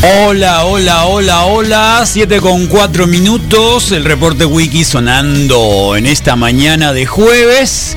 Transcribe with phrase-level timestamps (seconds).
[0.00, 2.02] Hola, hola, hola, hola.
[2.06, 3.90] 7 con 4 minutos.
[3.90, 7.96] El reporte wiki sonando en esta mañana de jueves.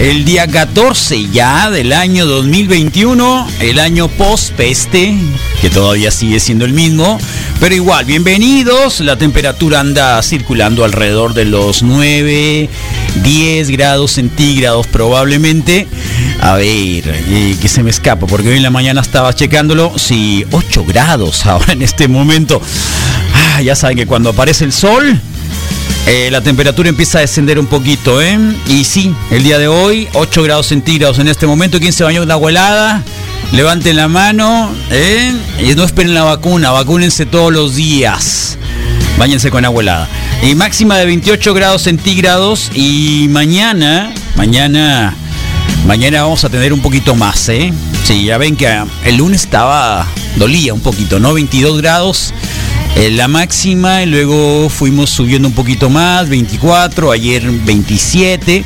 [0.00, 3.48] El día 14 ya del año 2021.
[3.60, 5.14] El año post-peste.
[5.60, 7.16] Que todavía sigue siendo el mismo.
[7.60, 8.98] Pero igual, bienvenidos.
[8.98, 12.68] La temperatura anda circulando alrededor de los 9,
[13.22, 15.86] 10 grados centígrados probablemente.
[16.40, 19.92] A ver, eh, que se me escapa, porque hoy en la mañana estaba checándolo.
[19.96, 22.60] Sí, 8 grados ahora en este momento.
[23.34, 25.20] Ah, ya saben que cuando aparece el sol,
[26.06, 28.38] eh, la temperatura empieza a descender un poquito, ¿eh?
[28.68, 31.80] Y sí, el día de hoy, 8 grados centígrados en este momento.
[31.80, 33.02] ¿Quién se bañó con agua helada?
[33.52, 35.32] Levanten la mano, ¿eh?
[35.58, 38.56] Y no esperen la vacuna, vacúnense todos los días.
[39.18, 40.08] Báñense con agua helada.
[40.42, 42.70] Y máxima de 28 grados centígrados.
[42.74, 45.14] Y mañana, mañana,
[45.86, 47.72] mañana vamos a tener un poquito más, ¿eh?
[48.04, 48.68] Sí, ya ven que
[49.04, 51.32] el lunes estaba, dolía un poquito, ¿no?
[51.32, 52.32] 22 grados
[52.96, 58.64] eh, la máxima y luego fuimos subiendo un poquito más, 24, ayer 27,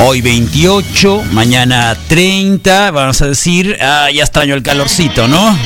[0.00, 5.56] hoy 28, mañana 30, vamos a decir, ah, ya extraño el calorcito, ¿no?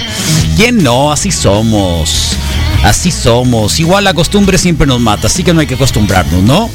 [0.57, 1.11] ¿Quién no?
[1.11, 2.37] Así somos.
[2.85, 3.81] Así somos.
[3.81, 6.69] Igual la costumbre siempre nos mata, así que no hay que acostumbrarnos, ¿no?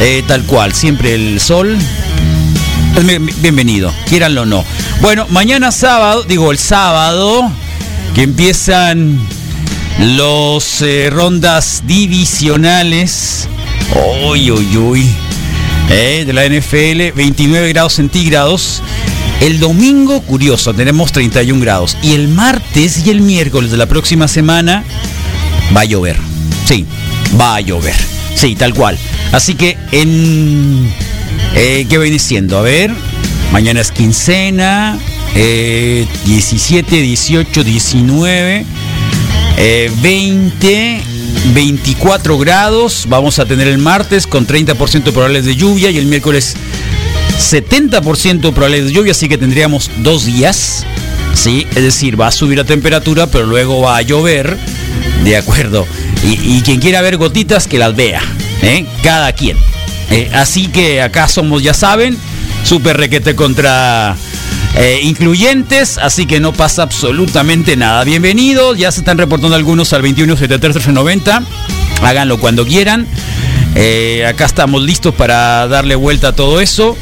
[0.00, 1.78] Eh, tal cual, siempre el sol.
[3.40, 4.64] Bienvenido, quieranlo o no.
[5.00, 7.50] Bueno, mañana sábado, digo el sábado,
[8.14, 9.18] que empiezan
[9.98, 13.48] los eh, rondas divisionales.
[14.28, 15.06] Uy, uy, uy.
[15.88, 18.82] Eh, de la NFL, 29 grados centígrados.
[19.40, 21.96] El domingo, curioso, tenemos 31 grados.
[22.02, 24.84] Y el martes y el miércoles de la próxima semana
[25.74, 26.18] va a llover.
[26.66, 26.86] Sí,
[27.40, 27.96] va a llover.
[28.34, 28.98] Sí, tal cual.
[29.32, 30.92] Así que en...
[31.54, 32.58] eh, ¿Qué viene siendo?
[32.58, 32.90] A ver,
[33.52, 34.98] mañana es quincena.
[35.34, 38.64] eh, 17, 18, 19.
[39.58, 41.02] Eh, 20,
[41.54, 43.06] 24 grados.
[43.08, 46.54] Vamos a tener el martes con 30% de probabilidades de lluvia y el miércoles
[47.38, 50.84] 70% de probabilidades de lluvia, así que tendríamos dos días.
[51.34, 54.56] Sí, es decir, va a subir la temperatura, pero luego va a llover.
[55.24, 55.86] De acuerdo.
[56.24, 58.20] Y, y quien quiera ver gotitas, que las vea.
[58.62, 58.84] ¿eh?
[59.02, 59.56] Cada quien.
[60.12, 62.18] Eh, así que acá somos, ya saben,
[62.64, 64.14] super requete contra
[64.76, 68.04] eh, incluyentes, así que no pasa absolutamente nada.
[68.04, 71.42] Bienvenidos, ya se están reportando algunos al 21 73 90.
[72.02, 73.06] Háganlo cuando quieran.
[73.74, 76.94] Eh, acá estamos listos para darle vuelta a todo eso.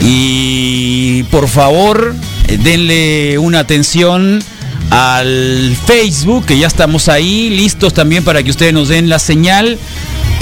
[0.00, 2.14] Y por favor,
[2.46, 4.42] denle una atención
[4.88, 9.78] al Facebook, que ya estamos ahí, listos también para que ustedes nos den la señal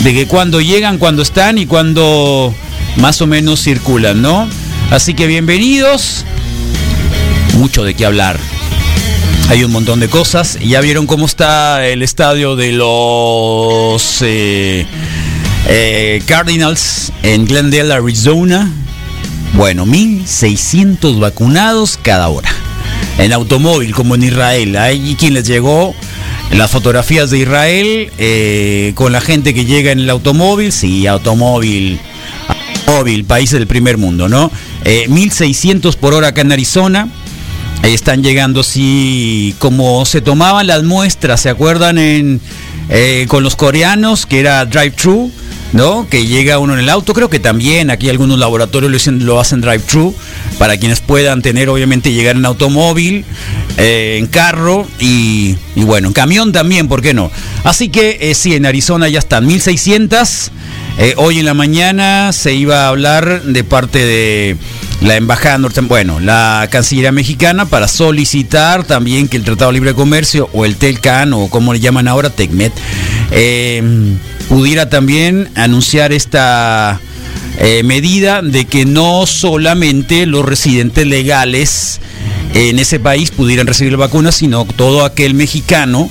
[0.07, 2.55] de que cuando llegan, cuando están y cuando
[2.99, 4.49] más o menos circulan, ¿no?
[4.93, 6.25] Así que bienvenidos.
[7.55, 8.39] Mucho de qué hablar.
[9.49, 10.61] Hay un montón de cosas.
[10.61, 14.87] Ya vieron cómo está el estadio de los eh,
[15.67, 18.71] eh, Cardinals en Glendale, Arizona.
[19.55, 22.51] Bueno, 1.600 vacunados cada hora.
[23.19, 24.77] En automóvil, como en Israel.
[24.77, 25.97] Hay quien les llegó
[26.53, 30.73] las fotografías de Israel eh, con la gente que llega en el automóvil.
[30.73, 31.99] Sí, automóvil.
[32.87, 34.51] Automóvil, país del primer mundo, ¿no?
[34.85, 37.09] Eh, 1.600 por hora acá en Arizona.
[37.83, 41.99] Están llegando, sí, como se tomaban las muestras, ¿se acuerdan?
[41.99, 42.41] En,
[42.89, 45.31] eh, con los coreanos, que era drive-thru,
[45.73, 46.09] ¿no?
[46.09, 49.39] Que llega uno en el auto, creo que también aquí algunos laboratorios lo, hacen- lo
[49.41, 50.15] hacen drive-thru,
[50.59, 53.25] para quienes puedan tener, obviamente, llegar en automóvil,
[53.79, 57.31] eh, en carro y, bueno, en camión también, ¿por qué no?
[57.63, 60.51] Así que eh, sí, en Arizona ya están 1600.
[60.99, 64.57] Eh, hoy en la mañana se iba a hablar de parte de
[65.03, 69.93] la embajada norte, bueno, la Cancillería mexicana para solicitar también que el Tratado de Libre
[69.93, 72.73] Comercio o el TELCAN o como le llaman ahora TECMET
[73.31, 73.83] eh,
[74.49, 76.99] pudiera también anunciar esta
[77.85, 82.01] medida de que no solamente los residentes legales
[82.55, 86.09] en ese país pudieran recibir la vacuna, sino todo aquel mexicano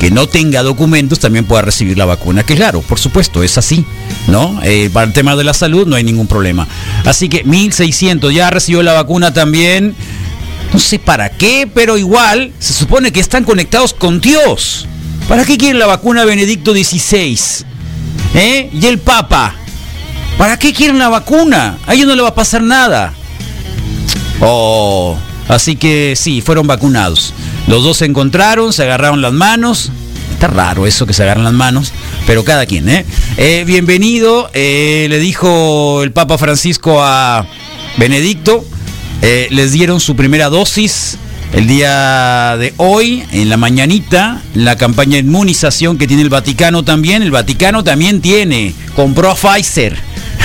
[0.00, 2.42] que no tenga documentos también pueda recibir la vacuna.
[2.42, 3.84] Que claro, por supuesto, es así,
[4.28, 4.60] ¿no?
[4.62, 6.68] Eh, para el tema de la salud no hay ningún problema.
[7.04, 9.94] Así que 1600 ya recibió la vacuna también.
[10.72, 14.86] No sé para qué, pero igual se supone que están conectados con Dios.
[15.28, 17.38] ¿Para qué quieren la vacuna Benedicto XVI?
[18.34, 18.70] ¿Eh?
[18.72, 19.54] Y el Papa.
[20.36, 21.78] ¿Para qué quieren la vacuna?
[21.86, 23.14] A ellos no le va a pasar nada.
[24.40, 25.16] Oh,
[25.48, 27.32] así que sí, fueron vacunados.
[27.66, 29.90] Los dos se encontraron, se agarraron las manos.
[30.32, 31.92] Está raro eso que se agarran las manos,
[32.26, 33.06] pero cada quien, ¿eh?
[33.38, 37.46] eh bienvenido, eh, le dijo el Papa Francisco a
[37.96, 38.64] Benedicto.
[39.22, 41.16] Eh, les dieron su primera dosis
[41.52, 46.82] el día de hoy, en la mañanita, la campaña de inmunización que tiene el Vaticano
[46.82, 47.22] también.
[47.22, 49.96] El Vaticano también tiene, compró a Pfizer.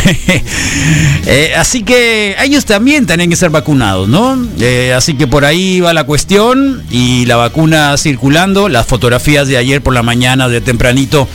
[1.25, 4.37] eh, así que ellos también tienen que ser vacunados, ¿no?
[4.59, 8.69] Eh, así que por ahí va la cuestión y la vacuna circulando.
[8.69, 11.27] Las fotografías de ayer por la mañana, de tempranito,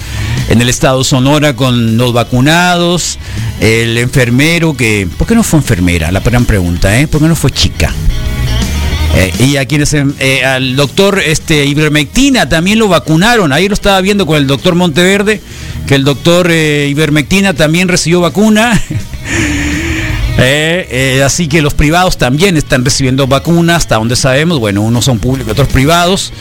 [0.48, 3.18] en el estado Sonora con los vacunados.
[3.60, 5.08] El enfermero que...
[5.16, 6.10] ¿Por qué no fue enfermera?
[6.12, 7.06] La gran pregunta, ¿eh?
[7.06, 7.92] ¿Por qué no fue chica?
[9.16, 13.50] Eh, y a quienes eh, al doctor este Ivermectina también lo vacunaron.
[13.50, 15.40] Ahí lo estaba viendo con el doctor Monteverde,
[15.86, 18.80] que el doctor eh, Ivermectina también recibió vacuna.
[21.24, 24.58] así que los privados también están recibiendo vacuna, hasta donde sabemos.
[24.58, 26.32] Bueno, unos son públicos, otros privados.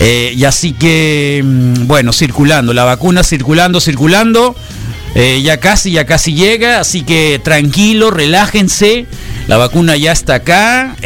[0.00, 4.56] y así que, mm, bueno, circulando, la vacuna circulando, circulando.
[5.14, 9.06] ya casi, ya casi llega, así que tranquilo, relájense.
[9.46, 10.96] La vacuna ya está acá.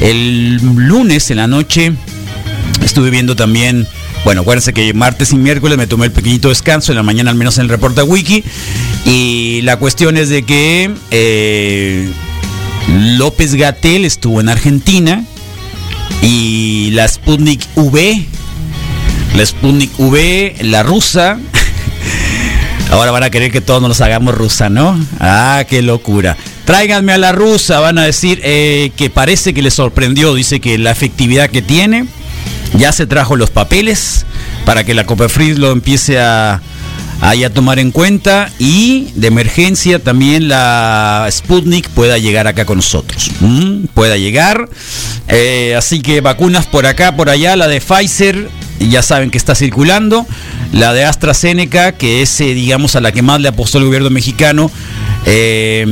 [0.00, 1.92] El lunes en la noche
[2.82, 3.86] estuve viendo también,
[4.24, 7.36] bueno, acuérdense que martes y miércoles me tomé el pequeñito descanso, en la mañana al
[7.36, 8.44] menos en el reporte wiki.
[9.04, 12.10] Y la cuestión es de que eh,
[12.88, 15.24] López Gatel estuvo en Argentina
[16.22, 18.26] y la Sputnik V,
[19.36, 21.38] la Sputnik V, la rusa,
[22.90, 24.98] Ahora van a querer que todos nos hagamos rusa, ¿no?
[25.20, 26.36] Ah, qué locura.
[26.64, 30.76] Tráiganme a la rusa, van a decir eh, que parece que les sorprendió, dice que
[30.76, 32.06] la efectividad que tiene,
[32.76, 34.26] ya se trajo los papeles
[34.64, 36.60] para que la Copefrid lo empiece a,
[37.20, 43.30] a tomar en cuenta y de emergencia también la Sputnik pueda llegar acá con nosotros.
[43.94, 44.68] Pueda llegar.
[45.28, 49.54] Eh, así que vacunas por acá, por allá, la de Pfizer ya saben que está
[49.54, 50.26] circulando.
[50.72, 54.08] La de AstraZeneca, que es, eh, digamos, a la que más le apostó el gobierno
[54.10, 54.70] mexicano,
[55.26, 55.84] eh,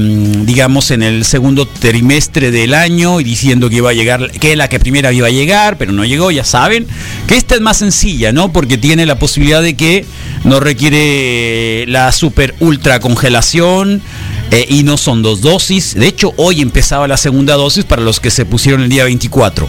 [0.44, 4.68] digamos, en el segundo trimestre del año y diciendo que iba a llegar, que la
[4.68, 6.86] que primera iba a llegar, pero no llegó, ya saben.
[7.26, 8.52] Que esta es más sencilla, ¿no?
[8.52, 10.06] Porque tiene la posibilidad de que
[10.44, 14.02] no requiere la super ultra congelación.
[14.50, 15.94] Eh, y no son dos dosis.
[15.94, 19.68] De hecho, hoy empezaba la segunda dosis para los que se pusieron el día 24.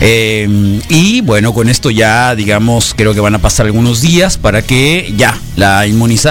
[0.00, 4.62] Eh, y bueno, con esto ya, digamos, creo que van a pasar algunos días para
[4.62, 5.86] que ya la,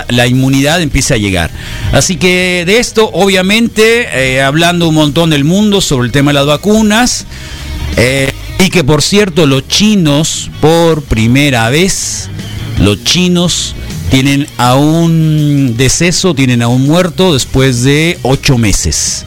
[0.09, 1.49] la inmunidad empiece a llegar.
[1.91, 6.35] Así que de esto, obviamente, eh, hablando un montón del mundo sobre el tema de
[6.35, 7.25] las vacunas.
[8.59, 12.29] y que por cierto, los chinos, por primera vez,
[12.79, 13.75] los chinos
[14.11, 19.25] tienen a un deceso, tienen a un muerto después de ocho meses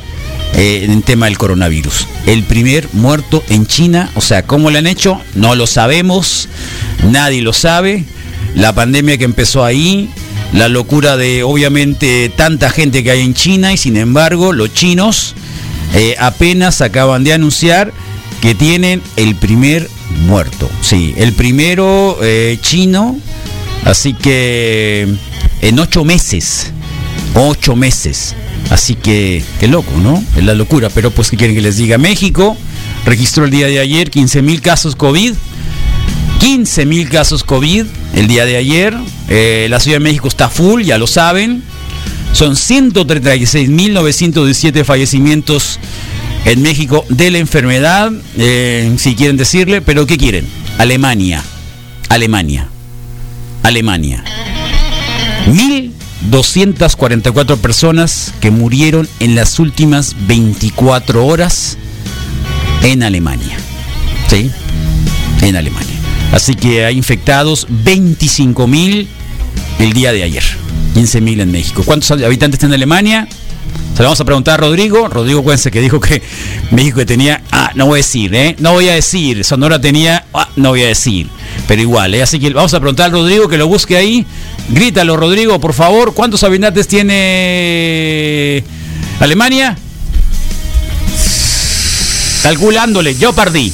[0.55, 2.07] eh, en tema del coronavirus.
[2.27, 5.21] El primer muerto en China, o sea, ¿cómo lo han hecho?
[5.35, 6.51] No lo sabemos,
[7.11, 8.05] nadie lo sabe.
[8.55, 10.11] La pandemia que empezó ahí,
[10.53, 15.35] la locura de obviamente tanta gente que hay en China y sin embargo los chinos
[15.95, 17.91] eh, apenas acaban de anunciar
[18.43, 19.89] que tienen el primer
[20.27, 20.69] muerto.
[20.83, 23.19] Sí, el primero eh, chino
[23.85, 25.07] Así que
[25.61, 26.73] en ocho meses,
[27.35, 28.35] ocho meses.
[28.71, 30.25] Así que, qué loco, ¿no?
[30.37, 30.89] Es la locura.
[30.91, 31.99] Pero pues, ¿qué quieren que les diga?
[31.99, 32.57] México
[33.05, 35.35] registró el día de ayer 15 mil casos COVID.
[36.41, 38.97] 15 mil casos COVID el día de ayer.
[39.29, 41.63] Eh, la Ciudad de México está full, ya lo saben.
[42.33, 45.79] Son 136.917 fallecimientos
[46.45, 50.45] en México de la enfermedad, eh, si quieren decirle, pero ¿qué quieren?
[50.79, 51.45] Alemania.
[52.09, 52.69] Alemania.
[53.65, 54.23] Alemania.
[56.31, 61.77] 244 personas que murieron en las últimas 24 horas
[62.83, 63.57] en Alemania.
[64.29, 64.51] ¿Sí?
[65.43, 65.95] En Alemania.
[66.33, 69.09] Así que hay infectados 25 mil
[69.79, 70.45] el día de ayer.
[70.95, 71.83] 15 mil en México.
[71.85, 73.27] ¿Cuántos habitantes tiene Alemania?
[73.95, 75.07] Se lo vamos a preguntar a Rodrigo.
[75.09, 76.21] Rodrigo, cuéntense que dijo que
[76.73, 77.43] México tenía.
[77.53, 78.57] Ah, no voy a decir, ¿eh?
[78.59, 79.45] No voy a decir.
[79.45, 80.25] Sonora tenía.
[80.35, 81.29] Ah, no voy a decir.
[81.69, 82.23] Pero igual, ¿eh?
[82.23, 84.27] Así que vamos a preguntar a Rodrigo que lo busque ahí.
[84.69, 86.13] Grítalo, Rodrigo, por favor.
[86.13, 88.65] ¿Cuántos habitantes tiene
[89.21, 89.79] Alemania?
[92.43, 93.73] Calculándole, yo perdí.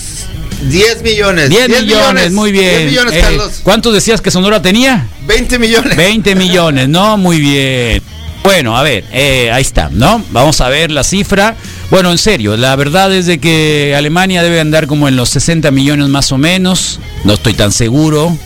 [0.69, 1.49] 10 millones.
[1.49, 2.81] 10, millones, muy bien.
[2.81, 3.61] 10 millones, Eh, Carlos.
[3.63, 5.09] ¿Cuántos decías que Sonora tenía?
[5.27, 5.97] 20 millones.
[5.97, 7.17] 20 millones, ¿no?
[7.17, 8.03] Muy bien.
[8.43, 10.23] Bueno, a ver, eh, ahí está, ¿no?
[10.31, 11.57] Vamos a ver la cifra.
[11.91, 15.71] Bueno, en serio, la verdad es de que Alemania debe andar como en los 60
[15.71, 17.01] millones más o menos.
[17.25, 18.37] No estoy tan seguro.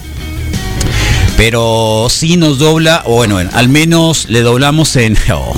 [1.37, 5.17] Pero sí nos dobla, o bueno, al menos le doblamos en.
[5.33, 5.55] oh,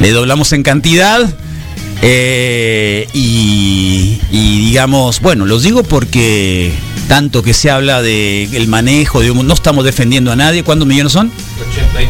[0.00, 1.28] le doblamos en cantidad.
[2.02, 6.72] Eh, y, y digamos, bueno, los digo porque
[7.08, 10.62] tanto que se habla de el manejo, de un- no estamos defendiendo a nadie.
[10.62, 11.30] ¿Cuántos millones son?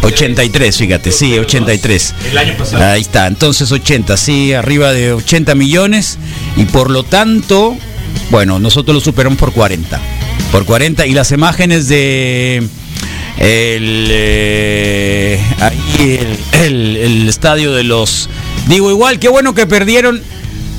[0.02, 2.14] 83, fíjate, sí, 83.
[2.30, 2.84] El año pasado.
[2.84, 6.18] Ahí está, entonces 80, sí, arriba de 80 millones
[6.56, 7.76] y por lo tanto,
[8.30, 10.00] bueno, nosotros lo superamos por 40.
[10.52, 12.58] Por 40 y las imágenes de
[13.38, 16.18] el, eh, ahí
[16.52, 18.28] el, el- el estadio de los
[18.68, 20.22] digo igual, qué bueno que perdieron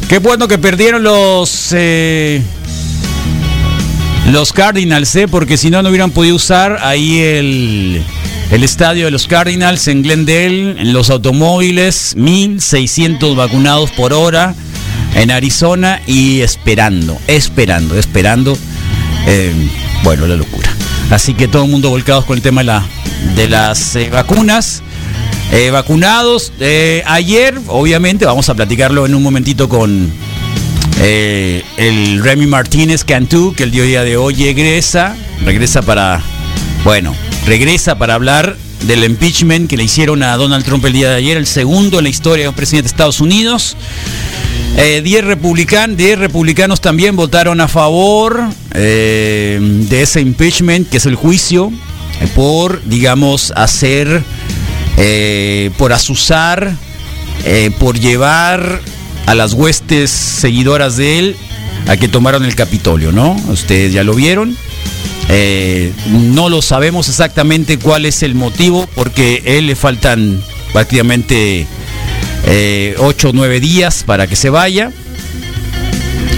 [0.09, 2.41] qué bueno que perdieron los eh,
[4.31, 5.27] los Cardinals, ¿eh?
[5.27, 8.01] porque si no, no hubieran podido usar ahí el,
[8.51, 14.55] el estadio de los Cardinals en Glendale, en los automóviles, 1600 vacunados por hora
[15.15, 18.57] en Arizona y esperando, esperando, esperando.
[19.27, 19.53] eh,
[20.03, 20.69] bueno, la locura.
[21.09, 22.85] Así que todo el mundo volcados con el tema de, la,
[23.35, 24.81] de las eh, vacunas.
[25.51, 26.51] Eh, vacunados.
[26.59, 30.11] eh, ayer, obviamente, vamos a platicarlo en un momentito con,
[31.01, 36.21] eh, el Remy Martínez Cantú, que el día de hoy regresa, regresa para,
[36.83, 41.15] bueno, regresa para hablar del impeachment que le hicieron a Donald Trump el día de
[41.15, 43.75] ayer, el segundo en la historia de un presidente de Estados Unidos.
[44.77, 48.41] Eh, 10 republican, 10 republicanos también votaron a favor
[48.73, 51.71] eh, de ese impeachment, que es el juicio,
[52.21, 54.21] eh, por, digamos, hacer,
[54.97, 56.75] eh, por asusar,
[57.45, 58.81] eh, por llevar
[59.25, 61.35] a las huestes seguidoras de él
[61.87, 63.35] a que tomaron el Capitolio, ¿no?
[63.47, 64.55] Ustedes ya lo vieron.
[65.29, 71.67] Eh, no lo sabemos exactamente cuál es el motivo, porque a él le faltan prácticamente
[72.99, 74.91] 8 o 9 días para que se vaya.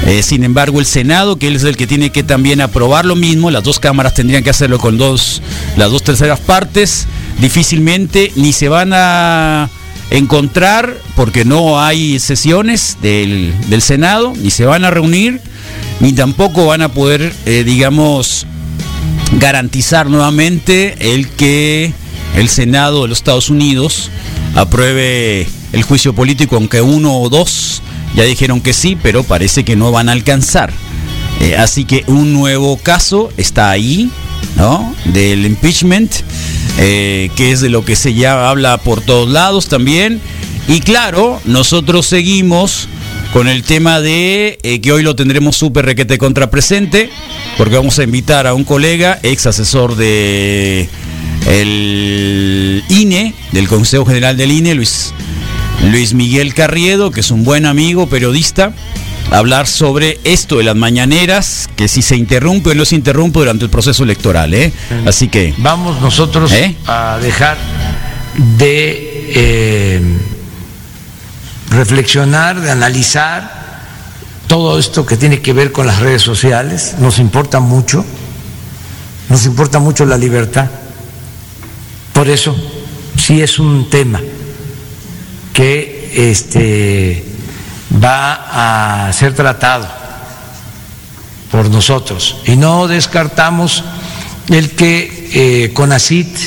[0.08, 3.18] Eh, sin embargo, el Senado, que él es el que tiene que también aprobar lo
[3.18, 5.42] mismo, las dos cámaras tendrían que hacerlo con dos,
[5.76, 7.08] las dos terceras partes,
[7.40, 9.70] difícilmente ni se van a
[10.10, 15.42] encontrar porque no hay sesiones del, del Senado, ni se van a reunir,
[16.00, 18.46] ni tampoco van a poder, eh, digamos,
[19.40, 21.94] garantizar nuevamente el que
[22.36, 24.10] el Senado de los Estados Unidos
[24.56, 27.82] apruebe el juicio político, aunque uno o dos
[28.16, 30.72] ya dijeron que sí, pero parece que no van a alcanzar.
[31.42, 34.10] Eh, así que un nuevo caso está ahí,
[34.56, 34.96] ¿no?
[35.06, 36.12] Del impeachment,
[36.78, 40.22] eh, que es de lo que se ya habla por todos lados también.
[40.68, 42.88] Y claro, nosotros seguimos
[43.34, 47.10] con el tema de eh, que hoy lo tendremos súper requete contrapresente,
[47.58, 50.90] porque vamos a invitar a un colega, ex asesor de
[51.48, 55.14] el INE, del Consejo General del INE, Luis,
[55.84, 58.74] Luis Miguel Carriedo, que es un buen amigo, periodista,
[59.32, 63.66] hablar sobre esto de las mañaneras, que si se interrumpe o no se interrumpe durante
[63.66, 64.72] el proceso electoral, ¿eh?
[65.06, 66.76] Así que Vamos nosotros ¿Eh?
[66.86, 67.58] a dejar
[68.58, 70.02] de eh,
[71.70, 73.58] reflexionar, de analizar
[74.48, 76.96] todo esto que tiene que ver con las redes sociales.
[77.00, 78.06] Nos importa mucho,
[79.30, 80.68] nos importa mucho la libertad.
[82.14, 82.56] Por eso,
[83.18, 84.22] sí es un tema
[85.54, 87.24] que este,
[87.92, 89.88] va a ser tratado
[91.52, 92.38] por nosotros.
[92.46, 93.84] Y no descartamos
[94.50, 96.38] el que eh, CONACIT,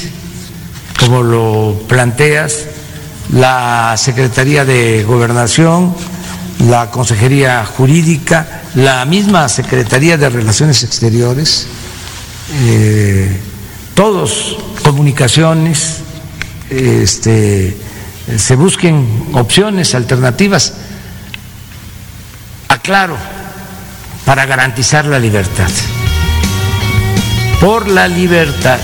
[0.99, 2.67] como lo planteas,
[3.33, 5.95] la Secretaría de Gobernación,
[6.69, 11.67] la Consejería Jurídica, la misma Secretaría de Relaciones Exteriores,
[12.63, 13.39] eh,
[13.95, 15.99] todos comunicaciones,
[16.69, 17.77] este,
[18.37, 20.75] se busquen opciones alternativas,
[22.81, 23.17] aclaro,
[24.25, 25.71] para garantizar la libertad,
[27.61, 28.81] por la libertad.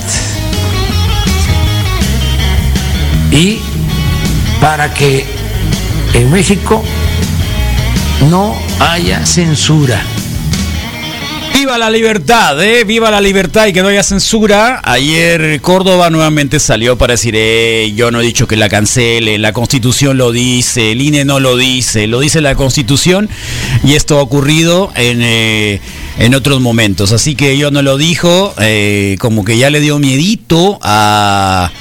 [3.30, 3.58] y
[4.60, 5.26] para que
[6.14, 6.82] en México
[8.30, 10.00] no haya censura.
[11.66, 12.84] Viva la libertad, ¿eh?
[12.84, 14.80] Viva la libertad y que no haya censura.
[14.84, 19.52] Ayer Córdoba nuevamente salió para decir, eh, yo no he dicho que la cancele, la
[19.52, 23.28] constitución lo dice, el INE no lo dice, lo dice la constitución
[23.82, 25.80] y esto ha ocurrido en, eh,
[26.20, 27.10] en otros momentos.
[27.10, 31.72] Así que yo no lo dijo, eh, como que ya le dio miedito a,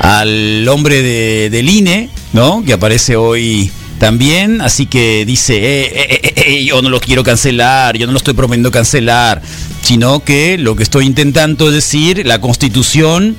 [0.00, 2.64] al hombre de, del INE, ¿no?
[2.64, 7.22] Que aparece hoy también, así que dice, eh, eh, eh, eh, yo no lo quiero
[7.24, 9.42] cancelar, yo no lo estoy prometiendo cancelar,
[9.82, 13.36] sino que lo que estoy intentando es decir, la constitución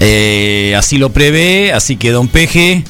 [0.00, 2.82] eh, así lo prevé, así que don Peje,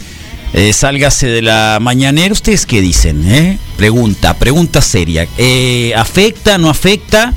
[0.54, 3.24] eh, sálgase de la mañanera, ¿ustedes qué dicen?
[3.26, 3.58] eh?
[3.76, 7.34] Pregunta, pregunta seria, Eh, ¿afecta, no afecta?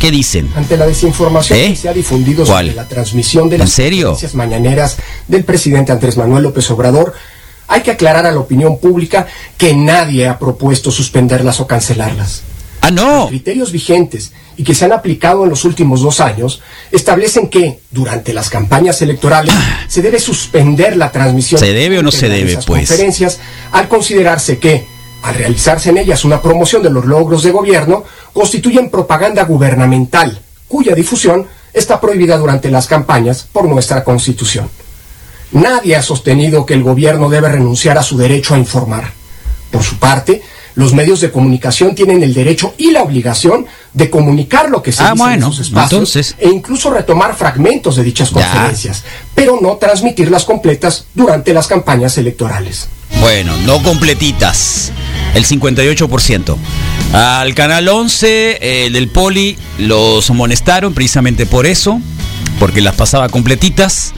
[0.00, 0.50] ¿Qué dicen?
[0.54, 1.68] Ante la desinformación ¿Eh?
[1.70, 2.66] que se ha difundido ¿Cuál?
[2.66, 4.96] sobre la transmisión de ¿En las conferencias mañaneras
[5.26, 7.14] del presidente Andrés Manuel López Obrador,
[7.68, 12.42] hay que aclarar a la opinión pública que nadie ha propuesto suspenderlas o cancelarlas.
[12.80, 13.20] Ah, no.
[13.20, 17.80] Los criterios vigentes y que se han aplicado en los últimos dos años establecen que
[17.90, 19.54] durante las campañas electorales
[19.88, 21.58] se debe suspender la transmisión.
[21.58, 22.88] ¿Se debe o no se de debe, esas pues?
[22.88, 23.38] conferencias
[23.72, 24.84] al considerarse que
[25.22, 30.94] al realizarse en ellas una promoción de los logros de gobierno constituyen propaganda gubernamental cuya
[30.94, 34.70] difusión está prohibida durante las campañas por nuestra Constitución.
[35.52, 39.12] Nadie ha sostenido que el gobierno debe renunciar a su derecho a informar.
[39.70, 40.42] Por su parte,
[40.74, 45.02] los medios de comunicación tienen el derecho y la obligación de comunicar lo que se
[45.02, 48.34] Ah, dice bueno, en sus espacios entonces- e incluso retomar fragmentos de dichas Ya.
[48.34, 49.02] conferencias,
[49.34, 52.88] pero no transmitirlas completas durante las campañas electorales.
[53.20, 54.92] Bueno, no completitas.
[55.34, 56.58] El 58%.
[57.12, 62.00] Al canal 11 eh, del Poli los amonestaron precisamente por eso,
[62.58, 64.12] porque las pasaba completitas.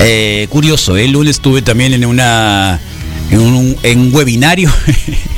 [0.00, 2.80] Eh, curioso, el lunes estuve también en una
[3.30, 4.72] en un, en un webinario,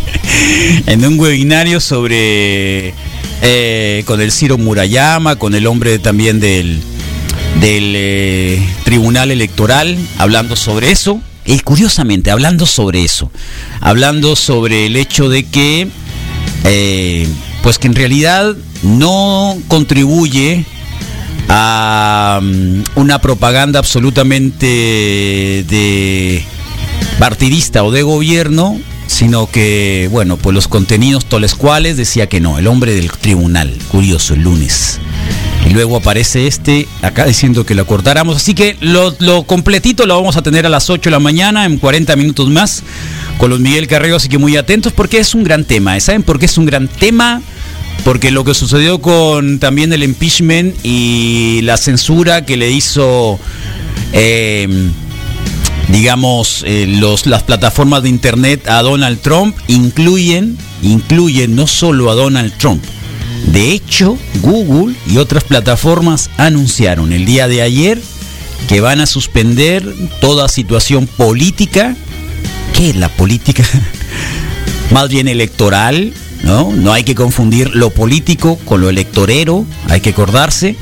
[0.86, 2.94] en un webinario sobre
[3.42, 6.80] eh, con el Ciro Murayama, con el hombre también del
[7.60, 11.20] del eh, Tribunal Electoral, hablando sobre eso.
[11.44, 13.30] Y curiosamente, hablando sobre eso,
[13.80, 15.88] hablando sobre el hecho de que,
[16.64, 17.26] eh,
[17.64, 20.64] pues que en realidad no contribuye
[21.54, 24.66] a mm, una propaganda absolutamente
[25.68, 26.44] de
[27.18, 32.58] partidista o de gobierno, sino que, bueno, pues los contenidos toles cuales decía que no,
[32.58, 34.98] el hombre del tribunal, curioso, lunes.
[35.68, 38.36] Y luego aparece este acá diciendo que lo cortáramos.
[38.36, 41.76] Así que lo, completito lo vamos a tener a las 8 de la mañana, en
[41.76, 42.82] 40 minutos más,
[43.36, 44.16] con los Miguel Carrero.
[44.16, 46.00] Así que muy atentos porque es un gran tema.
[46.00, 47.42] ¿Saben por qué es un gran tema?
[48.04, 53.38] Porque lo que sucedió con también el impeachment y la censura que le hizo,
[54.12, 54.68] eh,
[55.88, 62.52] digamos, los, las plataformas de internet a Donald Trump incluyen, incluyen no solo a Donald
[62.58, 62.82] Trump.
[63.46, 68.00] De hecho, Google y otras plataformas anunciaron el día de ayer
[68.68, 69.84] que van a suspender
[70.20, 71.96] toda situación política.
[72.74, 73.64] ¿Qué es la política?
[74.90, 76.72] Más bien electoral, ¿no?
[76.72, 80.76] No hay que confundir lo político con lo electorero, hay que acordarse,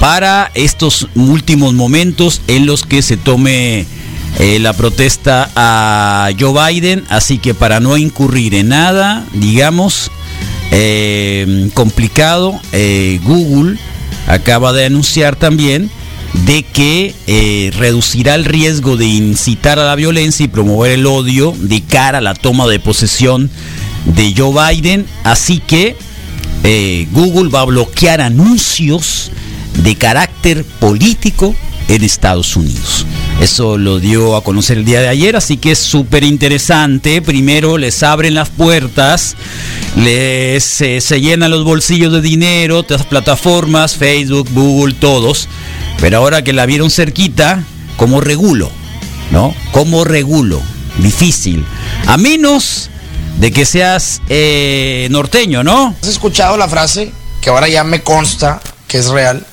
[0.00, 3.86] para estos últimos momentos en los que se tome
[4.38, 10.10] eh, la protesta a Joe Biden, así que para no incurrir en nada, digamos,
[10.72, 13.78] eh, complicado, eh, Google
[14.26, 15.90] acaba de anunciar también
[16.46, 21.80] de que reducirá el riesgo de incitar a la violencia y promover el odio de
[21.82, 23.50] cara a la toma de posesión
[24.04, 25.06] de Joe Biden.
[25.24, 25.96] Así que
[26.62, 29.30] eh, Google va a bloquear anuncios
[29.82, 31.54] de carácter político
[31.88, 33.06] en Estados Unidos.
[33.40, 37.20] Eso lo dio a conocer el día de ayer, así que es súper interesante.
[37.20, 39.36] Primero les abren las puertas,
[39.96, 45.48] les eh, se llenan los bolsillos de dinero, las plataformas, Facebook, Google, todos.
[46.00, 47.64] Pero ahora que la vieron cerquita,
[47.96, 48.70] ¿cómo regulo?
[49.30, 49.54] ¿No?
[49.72, 50.62] ¿Cómo regulo?
[50.98, 51.64] Difícil.
[52.06, 52.88] A menos
[53.38, 55.94] de que seas eh, norteño, ¿no?
[56.02, 59.44] ¿Has escuchado la frase, que ahora ya me consta que es real,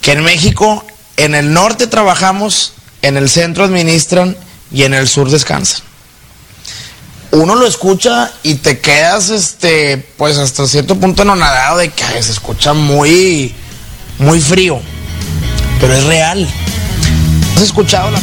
[0.00, 0.84] que en México,
[1.16, 4.36] en el norte trabajamos, en el centro administran
[4.72, 5.82] y en el sur descansan?
[7.30, 12.32] Uno lo escucha y te quedas, este, pues hasta cierto punto anonadado de que se
[12.32, 13.54] escucha muy,
[14.18, 14.80] muy frío,
[15.78, 16.48] pero es real.
[17.54, 18.20] ¿Has escuchado la...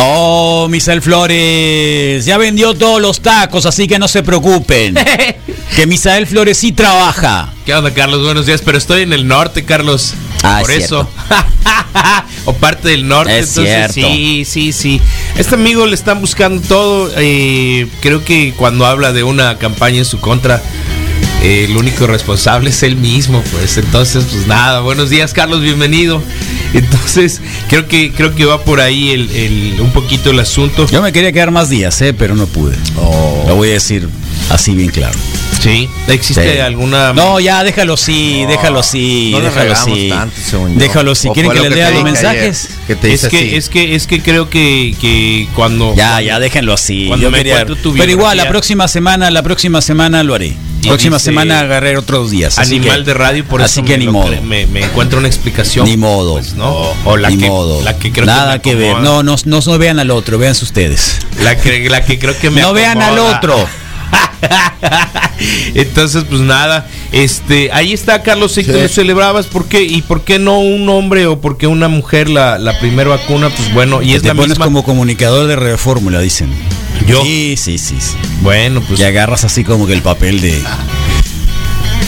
[0.00, 4.94] Oh, Misael Flores, ya vendió todos los tacos, así que no se preocupen.
[5.76, 7.52] que Misael Flores sí trabaja.
[7.66, 8.22] ¿Qué onda, Carlos?
[8.22, 10.14] Buenos días, pero estoy en el norte, Carlos.
[10.44, 11.08] Ah, Por es eso.
[12.44, 13.36] o parte del norte.
[13.40, 14.12] Es entonces, cierto.
[14.12, 15.00] sí, sí, sí.
[15.36, 17.10] Este amigo le están buscando todo.
[17.16, 20.62] eh, creo que cuando habla de una campaña en su contra,
[21.42, 23.42] eh, el único responsable es él mismo.
[23.50, 24.78] Pues entonces, pues nada.
[24.80, 26.22] Buenos días, Carlos, bienvenido.
[26.74, 30.86] Entonces, creo que creo que va por ahí el, el- un poquito el asunto.
[30.88, 32.76] Yo me quería quedar más días, eh, pero no pude.
[33.46, 34.08] Lo voy a decir
[34.50, 35.18] así bien claro.
[35.60, 35.88] Sí.
[36.06, 36.58] ¿Existe Sí.
[36.60, 40.08] alguna No, ya déjalo así, déjalo así, no le déjalo así.
[40.08, 40.36] tanto.
[40.76, 41.28] Déjalo así.
[41.28, 42.68] O ¿Quieren que que lea los mensajes?
[42.86, 43.54] que te es que así.
[43.56, 47.06] es que es que creo que, que cuando Ya, ya, déjenlo así.
[47.08, 50.54] cuando Yo me quería- tu pero igual, la próxima semana, la próxima semana lo haré.
[50.86, 52.58] Próxima dice, semana agarré otros días.
[52.58, 54.30] así animal que- de radio por así eso que me, ni modo.
[54.42, 56.34] me, me encuentro una explicación Ni modo.
[56.34, 56.92] pues, ¿no?
[57.04, 57.82] o la Ni que modo.
[57.82, 58.96] la que creo Nada que, ver.
[58.98, 61.18] No, no, no, no vean al otro, véanse ustedes.
[61.42, 63.66] la que la que creo que me no vean al otro.
[65.74, 68.80] Entonces, pues nada, este, ahí está Carlos, si tú Sí.
[68.80, 69.82] lo celebrabas, ¿por qué?
[69.82, 73.50] ¿Y por qué no un hombre o por qué una mujer la, la primera vacuna?
[73.50, 74.64] Pues bueno, y Y es te la pones misma.
[74.66, 76.50] como comunicador de Reformula, dicen.
[77.06, 77.22] ¿Yo?
[77.22, 77.96] Sí, sí, sí.
[78.00, 78.16] sí.
[78.42, 80.62] Bueno, pues Y agarras así como que el papel de.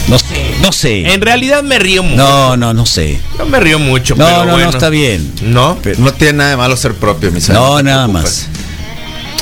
[0.07, 1.13] No sé, no sé.
[1.13, 2.17] en realidad me río mucho.
[2.17, 3.19] No, no, no sé.
[3.37, 5.31] No me río mucho, No, pero no, no, está bien.
[5.43, 5.77] ¿No?
[5.97, 8.47] No tiene nada de malo ser propio, mis No, te nada más.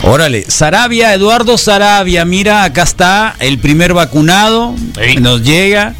[0.03, 4.73] Órale, Sarabia, Eduardo Sarabia, mira, acá está el primer vacunado,
[5.19, 5.93] nos llega.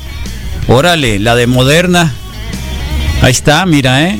[0.67, 2.13] Órale, la de Moderna.
[3.21, 4.19] Ahí está, mira, ¿eh?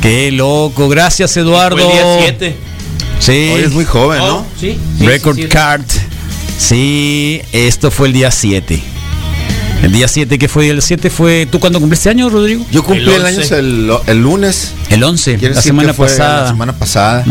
[0.00, 1.78] Qué loco, gracias Eduardo.
[1.78, 2.56] Fue el día 7.
[3.22, 3.52] Sí.
[3.54, 4.46] Hoy es muy joven, Oh, ¿no?
[4.58, 4.76] sí.
[4.98, 5.48] sí, Record sí, sí.
[5.48, 5.82] card.
[6.58, 8.82] Sí, esto fue el día 7.
[9.82, 10.68] El día 7, ¿qué fue?
[10.68, 11.46] El 7 fue.
[11.50, 12.64] ¿Tú cuándo cumpliste años, Rodrigo?
[12.70, 13.58] Yo cumplí El el, año 11.
[13.58, 14.72] el, el lunes.
[14.90, 16.42] El 11, Quiere la semana pasada.
[16.42, 17.24] La semana pasada.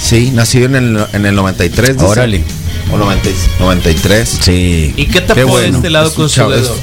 [0.00, 1.94] Sí, nací en el, en el 93.
[1.94, 2.06] dice.
[2.06, 2.42] Órale.
[2.92, 3.28] O 90
[3.60, 4.38] 93.
[4.40, 4.94] Sí.
[4.96, 5.76] ¿Y qué tapó Qué de bueno.
[5.76, 6.76] este lado Es con su dedo?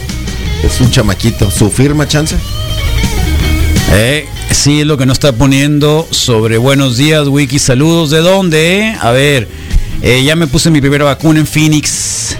[0.64, 1.50] Es, es un chamaquito.
[1.52, 2.36] ¿Su firma, chance?
[3.92, 7.60] Eh, sí, es lo que nos está poniendo sobre buenos días, Wiki.
[7.60, 8.10] Saludos.
[8.10, 8.80] ¿De dónde?
[8.80, 8.96] eh?
[9.02, 9.48] A ver,
[10.02, 12.36] eh, ya me puse mi primera vacuna en Phoenix.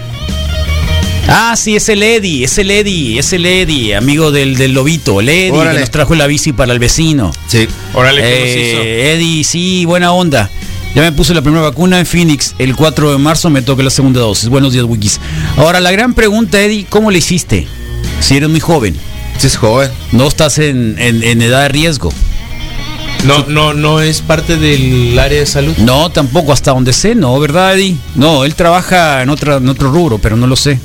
[1.30, 5.20] Ah, sí, es el Eddie, es el Eddie, es el Eddie, amigo del, del lobito,
[5.20, 5.74] el Eddie Órale.
[5.76, 7.32] que nos trajo la bici para el vecino.
[7.48, 7.68] Sí.
[7.92, 8.82] Órale, ¿qué nos hizo?
[8.82, 10.50] Eh, Eddie, sí, buena onda.
[10.94, 12.54] Ya me puse la primera vacuna en Phoenix.
[12.58, 14.48] El 4 de marzo me toca la segunda dosis.
[14.48, 15.20] Buenos días, Wikis.
[15.58, 17.68] Ahora, la gran pregunta, Eddie, ¿cómo le hiciste?
[18.20, 18.96] Si eres muy joven,
[19.38, 19.90] Sí, es joven.
[20.12, 22.12] no estás en, en- en edad de riesgo.
[23.24, 25.76] No, no, no es parte del área de salud.
[25.78, 27.96] No, tampoco, hasta donde sé, no, ¿verdad, Eddie?
[28.14, 30.78] No, él trabaja en, otra, en otro rubro, pero no lo sé.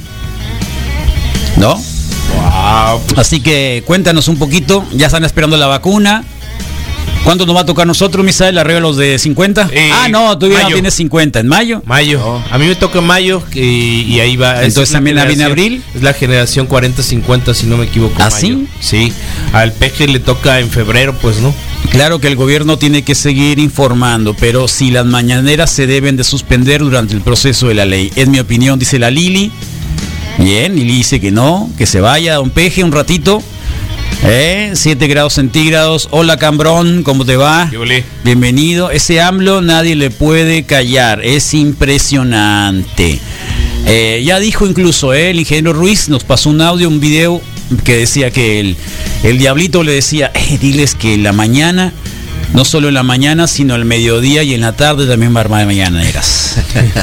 [1.57, 1.75] ¿No?
[1.75, 4.83] Wow, pues, Así que cuéntanos un poquito.
[4.93, 6.23] Ya están esperando la vacuna.
[7.23, 8.57] ¿Cuánto nos va a tocar a nosotros, Misael?
[8.57, 9.69] ¿Arriba de los de 50?
[9.71, 10.67] Eh, ah, no, no mayo.
[10.73, 11.39] tienes 50.
[11.39, 11.81] ¿En mayo?
[11.85, 12.41] mayo.
[12.51, 14.55] A mí me toca mayo y, y ahí va.
[14.63, 15.83] Entonces es la también viene generación- abril.
[15.95, 18.15] Es la generación 40-50, si no me equivoco.
[18.21, 18.37] ¿Ah, mayo.
[18.39, 18.67] sí?
[18.81, 19.13] Sí.
[19.53, 21.53] Al peje le toca en febrero, pues, ¿no?
[21.91, 26.25] Claro que el gobierno tiene que seguir informando, pero si las mañaneras se deben de
[26.25, 28.11] suspender durante el proceso de la ley.
[28.15, 29.49] Es mi opinión, dice la Lili.
[30.39, 33.41] Bien, Lili dice que no, que se vaya Don Peje un ratito.
[34.21, 34.71] ¿Eh?
[34.75, 36.07] 7 grados centígrados.
[36.11, 37.69] Hola Cambrón, ¿cómo te va?
[38.23, 38.91] Bienvenido.
[38.91, 41.21] Ese AMLO nadie le puede callar.
[41.23, 43.19] Es impresionante.
[43.85, 47.41] Eh, ya dijo incluso eh, el ingeniero Ruiz, nos pasó un audio, un video
[47.83, 48.77] que decía que el,
[49.23, 51.91] el diablito le decía, "Eh, diles que en la mañana,
[52.53, 55.41] no solo en la mañana, sino al mediodía y en la tarde también va a
[55.41, 56.59] armar mañaneras.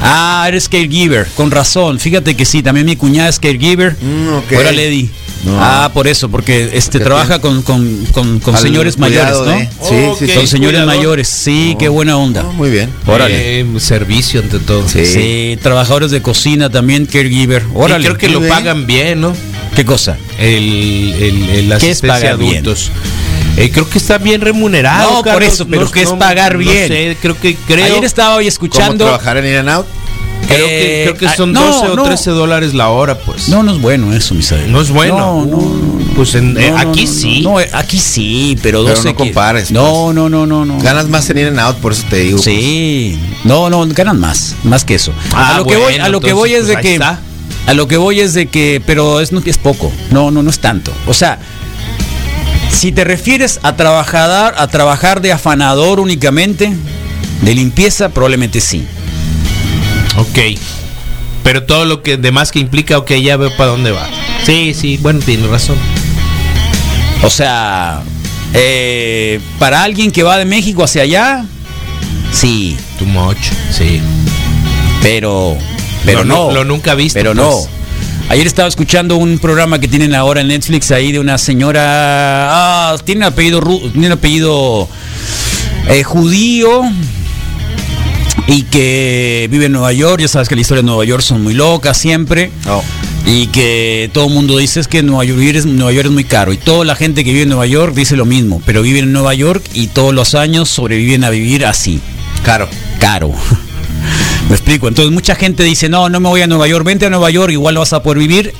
[0.00, 1.98] ah, eres caregiver, con razón.
[1.98, 3.96] Fíjate que sí, también mi cuñada es caregiver.
[4.00, 4.52] Mm, ok.
[4.58, 5.10] Órale, Eddie.
[5.44, 5.56] No.
[5.58, 9.52] Ah, por eso, porque este ¿Qué trabaja con, con, con- con señores mayores, cuidado ¿no?
[9.52, 10.34] de- Sí, sí, sí.
[10.34, 10.96] Con señores cuidador.
[10.96, 12.44] mayores, sí, qué buena onda.
[12.46, 12.90] Oh, muy bien.
[13.06, 13.60] Órale.
[13.60, 14.86] Eh, servicio ante todo.
[14.86, 15.06] Sí.
[15.06, 17.62] Sí, trabajadores de cocina también, caregiver.
[17.62, 18.04] Y Órale.
[18.04, 19.32] creo que lo pagan bien, ¿no?
[19.74, 20.18] ¿Qué cosa?
[20.38, 22.52] El, el, el ¿Qué es asistencia pagar a bien?
[22.58, 22.90] adultos.
[23.56, 25.10] Eh, creo que está bien remunerado.
[25.10, 25.52] No, por Carlos.
[25.54, 26.82] eso, pero ¿qué es pagar bien?
[26.82, 27.84] No sé, creo que creo.
[27.86, 29.04] Ayer estaba hoy ¿Cómo escuchando.
[29.06, 29.86] trabajar en In and Out?
[30.46, 32.02] Creo, Eh, que, creo que ah, son no, 12 no.
[32.02, 33.48] o 13 dólares la hora, pues.
[33.48, 34.72] No, no es bueno eso, Misael.
[34.72, 35.44] No es bueno.
[35.44, 37.40] No, no, Pues en- eh, no, no, aquí no, sí.
[37.42, 40.78] No, eh, aquí sí, pero, Pero 12 no que- compares, No, no, no, no, no.
[40.80, 42.38] Ganas más en In and Out, por eso te digo.
[42.38, 45.12] Sí, no, no, ganan más, más que eso.
[45.32, 47.20] Ah, a lo que voy, a lo que voy es pues de ahí que, está.
[47.66, 50.50] a lo que voy es de que, pero es no es poco, no, no, no
[50.50, 50.92] es tanto.
[51.06, 51.38] O sea,
[52.72, 56.72] si te refieres a trabajar, a trabajar de afanador únicamente,
[57.42, 58.84] de limpieza, probablemente sí.
[60.20, 60.38] Ok.
[61.42, 64.06] Pero todo lo que demás que implica, ok, ya veo para dónde va.
[64.44, 65.76] Sí, sí, bueno, tienes razón.
[67.22, 68.02] O sea,
[68.52, 71.44] eh, para alguien que va de México hacia allá,
[72.32, 73.38] sí, Too much.
[73.72, 74.00] Sí.
[75.02, 75.56] pero,
[76.04, 77.50] pero Lo no, lo nunca visto, pero no.
[77.50, 77.68] pues.
[78.28, 81.80] Ayer estaba escuchando un programa que tienen ahora en Netflix ahí de una señora.
[81.82, 84.88] Ah, tiene un apellido, tiene un apellido
[85.88, 86.82] eh, judío
[88.50, 90.20] y que vive en Nueva York.
[90.20, 92.50] Ya sabes que las historias de Nueva York son muy locas siempre.
[92.66, 92.82] No.
[93.24, 96.12] Y que todo el mundo dice es que Nueva York, vivir es, Nueva York es
[96.12, 96.52] muy caro.
[96.52, 98.60] Y toda la gente que vive en Nueva York dice lo mismo.
[98.66, 102.00] Pero viven en Nueva York y todos los años sobreviven a vivir así.
[102.44, 102.68] Caro.
[102.98, 103.32] Caro.
[104.48, 104.88] Me explico.
[104.88, 106.84] Entonces mucha gente dice, no, no me voy a Nueva York.
[106.84, 108.52] Vente a Nueva York, igual lo vas a poder vivir.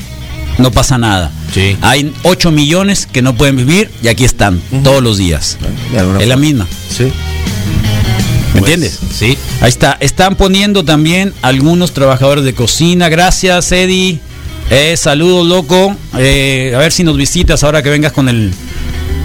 [0.59, 1.33] No pasa nada.
[1.53, 1.77] Sí.
[1.81, 5.59] Hay 8 millones que no pueden vivir y aquí están todos los días.
[6.21, 6.69] Es la misma.
[6.91, 7.11] Sí.
[8.55, 8.99] ¿Me Pues, entiendes?
[9.17, 9.39] Sí.
[9.61, 9.97] Ahí está.
[10.01, 13.09] Están poniendo también algunos trabajadores de cocina.
[13.09, 14.19] Gracias, Eddie.
[14.71, 15.97] Eh, saludos, loco.
[16.19, 18.53] Eh, a ver si nos visitas ahora que vengas con el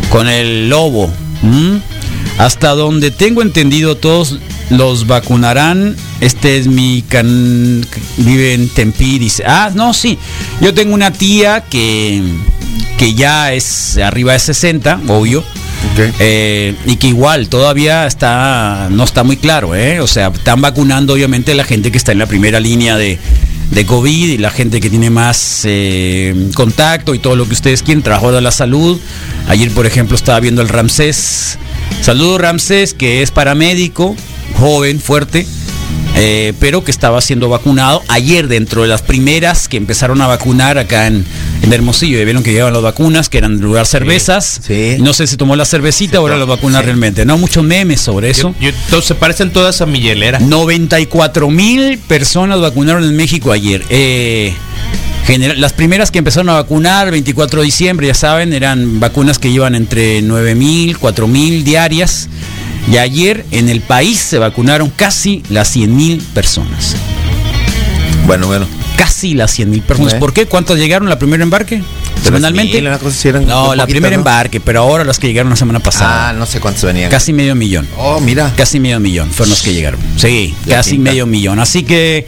[0.10, 1.12] con el lobo.
[1.42, 1.78] ¿Mm?
[2.38, 4.38] Hasta donde tengo entendido, todos
[4.70, 5.96] los vacunarán.
[6.22, 7.86] Este es mi can...
[8.18, 9.44] vive en Tempi, dice.
[9.46, 10.18] Ah, no, sí.
[10.62, 12.22] Yo tengo una tía que,
[12.98, 15.44] que ya es arriba de 60, obvio.
[16.20, 20.00] Eh, y que igual todavía está no está muy claro, ¿eh?
[20.00, 23.18] O sea, están vacunando obviamente la gente que está en la primera línea de,
[23.72, 27.82] de COVID y la gente que tiene más eh, contacto y todo lo que ustedes
[27.82, 29.00] quieren, trabajo de la salud.
[29.48, 31.58] Ayer, por ejemplo, estaba viendo el Ramsés.
[32.02, 34.16] Saludo Ramsés, que es paramédico,
[34.60, 35.46] joven, fuerte.
[36.60, 41.08] pero que estaba siendo vacunado ayer dentro de las primeras que empezaron a vacunar acá
[41.08, 41.26] en,
[41.66, 42.20] en Hermosillo.
[42.22, 44.62] Y vieron que llevaban las vacunas, que eran de lugar cervezas.
[44.66, 44.96] Sí.
[45.00, 46.86] No sé si tomó la cervecita o ahora la vacuna sí.
[46.86, 47.26] realmente.
[47.26, 48.56] No, muchos memes sobre eso.
[48.60, 50.40] Yo- yo- parecen todas a mi hielera.
[50.40, 53.84] 94 mil personas vacunaron en México ayer.
[53.90, 54.54] Eh,
[55.26, 59.50] general- las primeras que empezaron a vacunar, 24 de diciembre, ya saben, eran vacunas que
[59.50, 62.30] iban entre 9 mil, 4 mil diarias.
[62.92, 66.96] Y ayer en el país se vacunaron casi las 100 mil personas.
[68.28, 68.68] Bueno, bueno.
[68.98, 70.16] Casi las 100 mil personas.
[70.16, 70.46] ¿Por qué?
[70.46, 71.82] ¿Cuántas llegaron la primera embarque?
[72.24, 72.72] Semanalmente.
[72.72, 74.22] 3,000, una cosa así eran No, la primera ¿no?
[74.22, 76.34] embarque, pero ahora las que llegaron la semana Ah, pasada.
[76.34, 77.12] no sé cuántos venían.
[77.12, 77.88] Casi medio millón.
[77.98, 78.52] Oh, mira.
[78.56, 80.00] Casi medio millón fueron los que llegaron.
[80.18, 81.12] Sí, casi pinta.
[81.12, 81.60] medio millón.
[81.60, 82.26] Así que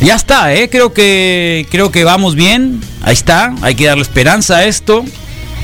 [0.00, 0.68] ya está, ¿eh?
[0.70, 2.80] Creo que creo que vamos bien.
[3.02, 3.54] Ahí está.
[3.62, 5.04] Hay que darle esperanza a esto.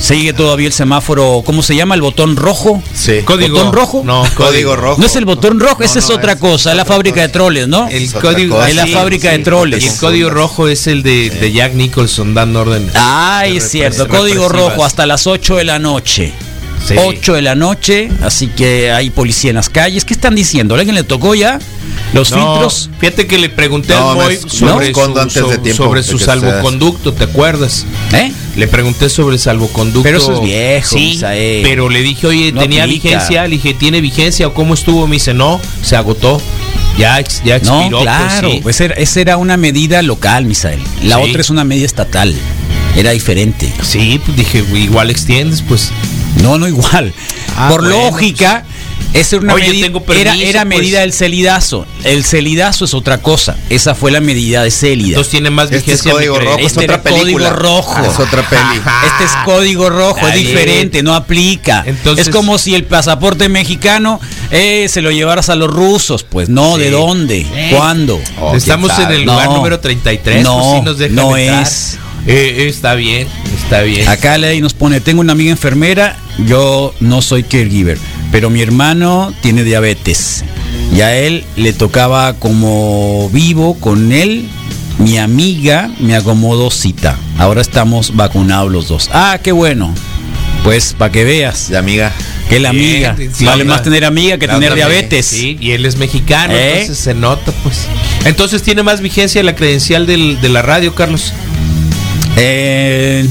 [0.02, 1.94] Sigue todavía el semáforo, ¿cómo se llama?
[1.94, 2.82] El botón rojo.
[2.92, 3.20] Sí.
[3.24, 4.02] Código ¿Botón rojo?
[4.04, 5.00] No, Código rojo.
[5.00, 7.26] No es el botón rojo, No, esa es otra es- cosa, es la fábrica cosa.
[7.26, 7.88] de troles, ¿no?
[7.88, 8.64] El Es código.
[8.64, 9.84] Es la fábrica de troles.
[9.84, 12.90] Y el código rojo es el de, de Jack Nicholson dando orden.
[12.94, 16.32] Ay, es cierto, código rojo hasta las 8 de la noche.
[16.86, 16.94] Sí.
[16.98, 20.04] 8 de la noche, así que hay policía en las calles.
[20.04, 20.74] ¿Qué están diciendo?
[20.74, 21.60] ¿A alguien le tocó ya
[22.12, 22.90] los No, filtros?
[22.98, 26.18] Fíjate que le pregunté No, al Moy sobre, su, antes de so- tiempo sobre su
[26.18, 27.86] salvoconducto, ¿te acuerdas?
[28.12, 28.32] ¿Eh?
[28.56, 30.02] Le pregunté sobre el salvoconducto.
[30.02, 31.62] Pero eso es viejo, Sí, Misael.
[31.62, 33.08] pero le dije, oye, No ¿tenía aplica.
[33.10, 33.42] vigencia?
[33.44, 35.06] Le dije, ¿tiene vigencia o cómo estuvo?
[35.06, 36.40] Me dice, no, se agotó.
[36.98, 37.90] Ya, ex- ya expiró.
[37.90, 38.60] No, pues, claro, sí.
[38.62, 40.80] pues era- esa era una medida local, Misael.
[41.04, 41.22] La Sí.
[41.30, 42.34] otra es una medida estatal.
[42.96, 43.72] Era diferente.
[43.82, 45.90] Sí, pues dije, igual extiendes, pues.
[46.40, 47.12] No, no igual.
[47.56, 48.64] Ah, Por bueno, lógica,
[49.12, 49.86] esa era una Oye, medida.
[49.86, 50.78] tengo era, permiso, era pues.
[50.78, 51.86] medida del celidazo.
[52.04, 53.56] El celidazo es otra cosa.
[53.68, 55.08] Esa fue la medida de Celida.
[55.08, 56.12] Entonces tiene más Este es vigencia.
[56.12, 57.50] código mi cre- rojo, es Este otra era código película.
[57.50, 58.00] rojo.
[58.10, 58.80] Es otra peli.
[59.06, 61.82] Este es código rojo, es diferente, no aplica.
[61.86, 64.18] Entonces- es como si el pasaporte mexicano
[64.50, 66.24] eh, se lo llevaras a los rusos.
[66.24, 66.90] Pues no, ¿de Sí.
[66.92, 67.46] dónde?
[67.76, 68.18] ¿Cuándo?
[68.40, 69.56] Oh, Estamos en el lugar No.
[69.56, 70.42] número 33.
[70.42, 71.62] No, pues sí nos dejan no entrar.
[71.62, 71.98] es.
[72.24, 73.26] Eh, eh, está bien,
[73.64, 74.06] está bien.
[74.08, 76.16] Acá Ley nos pone, tengo una amiga enfermera,
[76.46, 77.98] yo no soy caregiver,
[78.30, 80.44] pero mi hermano tiene diabetes.
[80.94, 84.46] Y a él le tocaba como vivo con él,
[84.98, 87.16] mi amiga me acomodó cita.
[87.38, 89.08] Ahora estamos vacunados los dos.
[89.12, 89.94] Ah, qué bueno.
[90.64, 92.12] Pues para que veas De amiga.
[92.48, 95.26] que la Bien, amiga, sí, vale la- más tener amiga que La tener diabetes.
[95.26, 96.72] Sí, y él es mexicano, ¿Eh?
[96.82, 97.86] entonces se nota, pues.
[98.26, 101.32] Entonces tiene más vigencia la credencial del- de la radio, Carlos.
[102.36, 103.26] Eh,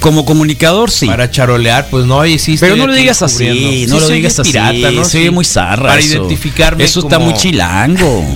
[0.00, 1.06] como comunicador sí.
[1.06, 2.56] Para charolear, pues no, sí.
[2.60, 3.46] Pero no lo digas así,
[3.88, 4.50] no Sí, lo soy digas así.
[4.52, 5.04] pirata, ¿no?
[5.04, 5.30] Sí.
[5.30, 5.88] muy zarra.
[5.88, 6.14] Para eso.
[6.18, 6.84] identificarme.
[6.84, 8.24] Eso está muy chilango.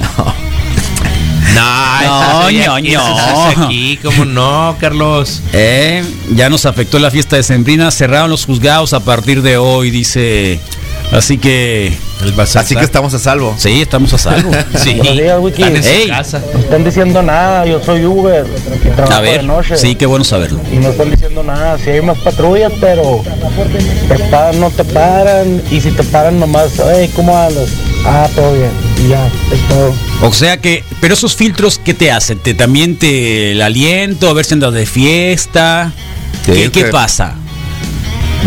[1.55, 5.41] No, No, no, aquí, ¿cómo no, Carlos?
[5.53, 9.91] Eh, ya nos afectó la fiesta de Sembrina, cerraron los juzgados a partir de hoy,
[9.91, 10.61] dice.
[11.11, 11.87] Así que
[12.23, 12.39] El.
[12.39, 13.55] Así que estamos a salvo.
[13.57, 14.51] sí, estamos a salvo.
[14.77, 15.63] Sí, Buenos días, Wiki.
[15.63, 16.09] están en su Ey.
[16.09, 16.43] casa.
[16.53, 18.45] No están diciendo nada, yo soy Uber,
[19.11, 19.77] A ver, de noche.
[19.79, 20.61] sí, qué bueno saberlo.
[20.71, 23.23] Y no están diciendo nada, si hay más patrullas, pero
[24.09, 27.69] te paran, no te paran, y si te paran nomás, hey, ¿cómo andas?
[28.05, 28.71] Ah, todo bien,
[29.05, 29.95] y ya, es todo.
[30.29, 32.39] O sea que, pero esos filtros, ¿qué te hacen?
[32.39, 35.93] ¿Te también te el aliento, a ver si andas de fiesta?
[36.45, 37.35] Sí, ¿Qué, qué pasa?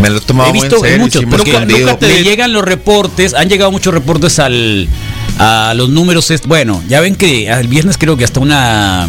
[0.02, 0.98] Me lo he tomado He muy visto en serio.
[1.00, 1.80] muchos, sí escondido.
[1.80, 4.88] nunca te llegan los reportes, han llegado muchos reportes al
[5.40, 6.32] a los números.
[6.48, 9.08] Bueno, ya ven que el viernes creo que hasta una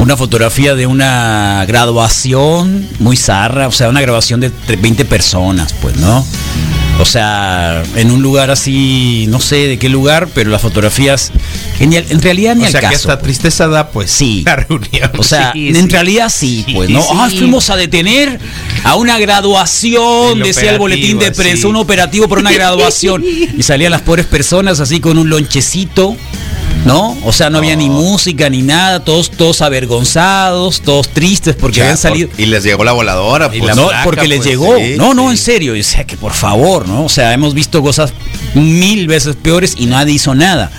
[0.00, 5.72] una fotografía de una graduación muy zarra, o sea, una graduación de tre- 20 personas,
[5.80, 6.26] pues, ¿no?
[7.00, 11.32] O sea, en un lugar así, no sé de qué lugar, pero las fotografías,
[11.80, 14.12] al- en realidad ni O al sea que hasta tristeza da, pues.
[14.12, 14.42] Sí.
[14.46, 15.10] La reunión.
[15.18, 15.88] O sea, Sí, en sí.
[15.88, 17.02] realidad sí, pues, ¿no?
[17.02, 17.08] sí.
[17.12, 18.38] Ah, fuimos a detener
[18.84, 23.24] a una graduación, El decía el boletín de prensa, un operativo por una graduación.
[23.24, 26.16] y salían las pobres personas así con un lonchecito,
[26.84, 27.16] ¿no?
[27.24, 31.84] O sea, no había ni música ni nada, todos, todos avergonzados, todos tristes porque Ya,
[31.84, 32.28] habían salido.
[32.28, 33.62] por- y les llegó la voladora, pues.
[33.64, 34.76] la no, placa, porque les pues, llegó.
[34.76, 35.30] sí, no, no, sí.
[35.30, 35.74] en serio.
[35.78, 37.04] O sea, que por favor, ¿no?
[37.04, 38.12] O sea, hemos visto cosas
[38.54, 40.70] mil veces peores y nadie hizo nada.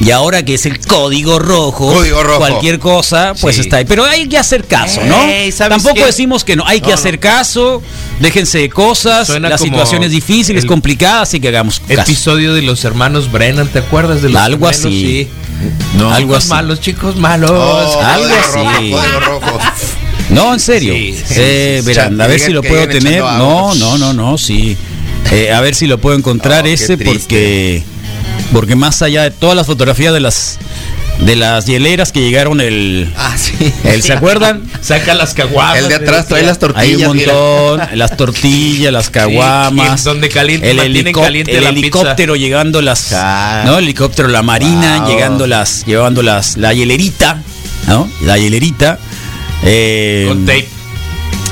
[0.00, 2.38] Y ahora que es el código rojo, Código rojo.
[2.40, 3.60] cualquier cosa, pues Sí.
[3.62, 3.84] está ahí.
[3.84, 5.22] Pero hay que hacer caso, ¿no?
[5.28, 6.06] Ey, ¿sabes Tampoco qué?
[6.06, 7.20] decimos que no, hay que No, hacer no.
[7.20, 7.82] caso,
[8.18, 12.00] déjense de cosas, Suena las como situaciones difíciles, el- complicadas, así que hagamos caso.
[12.02, 14.86] Episodio de los hermanos Brennan, ¿te acuerdas de los Algo gemelos?
[14.86, 15.00] así.
[15.02, 15.28] Sí.
[15.96, 16.12] No.
[16.12, 16.48] Algo así.
[16.48, 17.50] malos, chicos malos.
[17.52, 18.90] Oh, algo código así.
[18.90, 19.58] rojo, código rojo.
[20.30, 20.94] No, en serio.
[20.94, 21.86] Sí, sí, Eh, sí.
[21.86, 23.20] verán, a ver si lo puedo tener.
[23.20, 24.76] No, no, no, no, sí.
[25.30, 27.04] Eh, a ver si lo puedo encontrar Oh, ese triste.
[27.04, 27.82] porque
[28.52, 30.58] porque más allá de todas las fotografías de las
[31.20, 33.72] de las hieleras que llegaron el Ah, sí.
[33.84, 34.62] el ¿se acuerdan?
[34.80, 35.78] Saca las caguamas.
[35.78, 37.00] El de atrás trae las tortillas.
[37.00, 37.32] Hay un mira.
[37.34, 40.78] montón, las tortillas, las caguamas, y donde caliente- el,
[41.12, 43.62] caliente el la helicóptero llegando las, Ah.
[43.66, 45.08] no, el helicóptero la marina Wow.
[45.10, 47.40] llegando las, llevando las, la hielerita,
[47.86, 48.10] ¿no?
[48.22, 48.98] La hielerita,
[49.64, 50.68] eh, Con tape.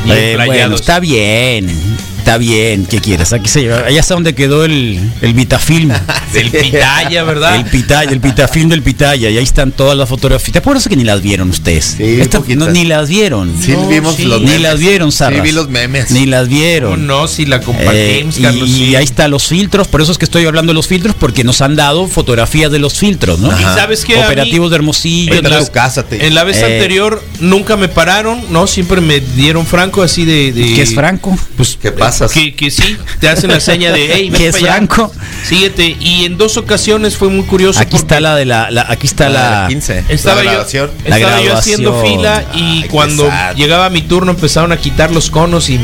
[0.07, 1.71] Y eh, bueno, está bien,
[2.21, 2.87] está bien.
[2.87, 3.33] ¿Qué quieres?
[3.33, 5.91] Aquí se lleva, allá está donde quedó el, el Vitafilm.
[6.33, 7.57] Del pitaya, ¿verdad?
[7.57, 10.53] El pitaya, el pitafilm del pitaya, y ahí están todas las fotografías.
[10.53, 11.97] ¿Te acuerdas que ni las vieron ustedes?
[11.97, 13.53] Sí, Esta- no, ni las vieron.
[13.61, 14.25] Sí, vimos sí.
[14.27, 14.63] los Ni memes.
[14.63, 15.41] las vieron, Sarras.
[15.41, 16.13] Sí, vi los memes.
[16.13, 17.07] Ni las ¿Cómo vieron.
[17.09, 17.27] no?
[17.27, 18.69] Si la Eh, compartimos, y, Carlos.
[18.69, 18.95] y sí.
[18.97, 21.61] ahí están los filtros, por eso es que estoy hablando de los filtros, porque nos
[21.63, 23.51] han dado fotografías de los filtros, ¿no?
[23.51, 23.61] Ajá.
[23.61, 24.15] ¿Y sabes qué?
[24.15, 25.33] Mí- Operativos de Hermosillo.
[25.33, 28.69] Vete a entonces- tu casa, te- En la vez Eh, anterior nunca me pararon, no,
[28.69, 30.53] siempre me dieron franco así de...
[30.53, 31.37] de- ¿Qué es Franco?
[31.57, 32.33] Pues, ¿Qué pasas?
[32.33, 35.13] Que, que sí, te hacen la seña de, hey, ¿Qué es Franco?
[35.45, 35.97] Síguete.
[36.01, 37.81] Y en dos ocasiones fue muy curioso.
[37.81, 40.05] Aquí está la de la, la- aquí está la, 15.
[40.09, 40.91] Estaba La yo, grabación.
[41.07, 45.31] La estaba yo haciendo fila y Ay, cuando llegaba mi turno empezaron a quitar los
[45.31, 45.81] conos y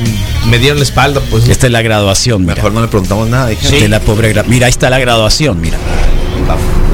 [0.46, 1.48] me dieron la espalda, pues.
[1.48, 2.56] esta es la graduación, mira.
[2.56, 3.48] Mejor no le preguntamos nada.
[3.48, 3.80] dije.
[3.80, 5.78] De la pobre gra- Mira, ahí está la graduación, mira.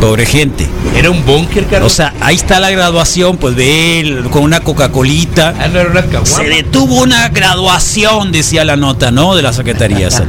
[0.02, 0.66] Pobre gente.
[0.96, 1.92] Era un búnker, O Carlos.
[1.92, 5.54] sea, ahí está la graduación, pues ve él con una Coca-Colita.
[5.56, 6.26] Ah, no era una caguama.
[6.26, 9.36] Se detuvo una graduación, decía la nota, ¿no?
[9.36, 10.08] De la Secretaría.
[10.08, 10.24] de.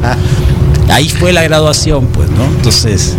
[0.94, 2.46] Ahí fue la graduación, pues, ¿no?
[2.46, 3.16] Entonces,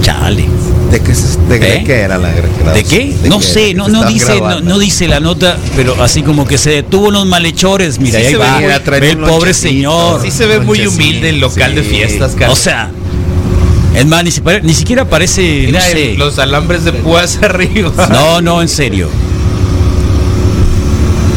[0.00, 0.48] chale.
[0.90, 1.84] ¿De qué, de, de ¿Eh?
[1.84, 2.72] qué era la grabación?
[2.72, 3.14] ¿De qué?
[3.28, 6.70] No sé, no, no dice, no, no dice la nota, pero así como que se
[6.70, 10.22] detuvo unos malhechores, mira, Sí ahí va, ve el pobre señor.
[10.22, 12.58] Sí se ve muy humilde el local de fiestas, Carlos.
[12.58, 12.90] O sea,
[13.96, 16.12] es más, ni, si pare- ni siquiera parece, Mira no sé.
[16.12, 17.92] el- los alambres de púas arriba.
[18.10, 19.08] No, no, en serio.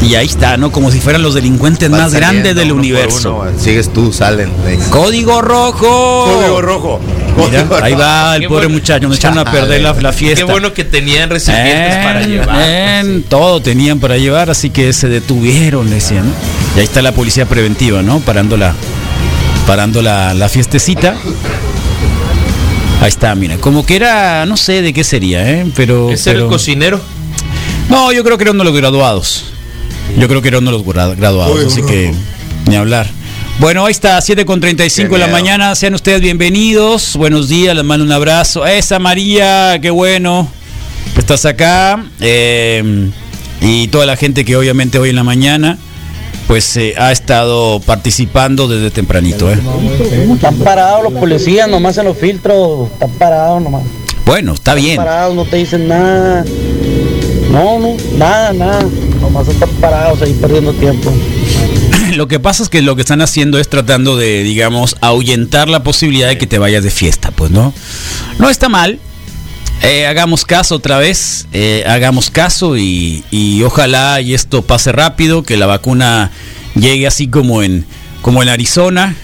[0.02, 0.72] Y ahí está, ¿no?
[0.72, 3.41] Como si fueran los delincuentes Van más grandes del universo.
[3.41, 4.50] uno, sigues tú, salen.
[4.89, 6.26] Código rojo.
[6.26, 7.00] Código rojo.
[7.38, 8.80] Mira, ahí va el Qué pobre bueno.
[8.80, 10.45] muchacho, nos echaron a perder la, la fiesta.
[10.45, 12.62] Qué bueno que tenían recipientes para llevar.
[12.62, 16.26] en todo tenían para llevar, así que se detuvieron, decían.
[16.28, 16.34] ¿no?
[16.76, 18.19] Y ahí está la policía preventiva, ¿no?
[18.19, 18.74] Parando la,
[19.67, 21.15] parando la, la fiestecita.
[23.02, 25.66] Ahí está, mira, como que era, no sé de qué sería, ¿eh?
[25.76, 27.00] Pero, era el cocinero.
[27.90, 29.46] no, yo creo que era uno de los graduados.
[30.18, 32.14] Yo creo que era uno de los gra- graduados, así que
[32.68, 33.08] ni hablar.
[33.60, 35.76] Bueno, ahí está, 7 con 35 de la mañana.
[35.76, 37.16] Sean ustedes bienvenidos.
[37.16, 38.66] Buenos días, les mando un abrazo.
[38.66, 40.50] Esa María, qué bueno.
[41.14, 42.04] que Estás acá.
[42.20, 43.10] Eh,
[43.62, 45.78] y toda la gente que obviamente hoy en la mañana
[46.50, 49.52] pues eh, ha estado participando desde tempranito.
[49.52, 49.60] ¿eh?
[50.34, 52.90] Están parados los policías nomás en los filtros.
[52.92, 53.84] Están parados nomás.
[54.26, 54.96] Bueno, está bien.
[54.96, 56.44] parados, no te dicen nada.
[57.52, 58.84] No, no, nada, nada.
[59.22, 61.14] Nomás están parados ahí perdiendo tiempo.
[62.16, 65.84] Lo que pasa es que lo que están haciendo es tratando de, digamos, ahuyentar la
[65.84, 67.76] posibilidad de que te vayas de fiesta, pues, ¿no?
[68.40, 69.00] No está mal.
[69.82, 75.44] Eh, hagamos caso otra vez, eh, hagamos caso y, y ojalá y esto pase rápido,
[75.44, 76.32] que la vacuna
[76.76, 77.86] llegue así como en,
[78.22, 79.15] como en Arizona.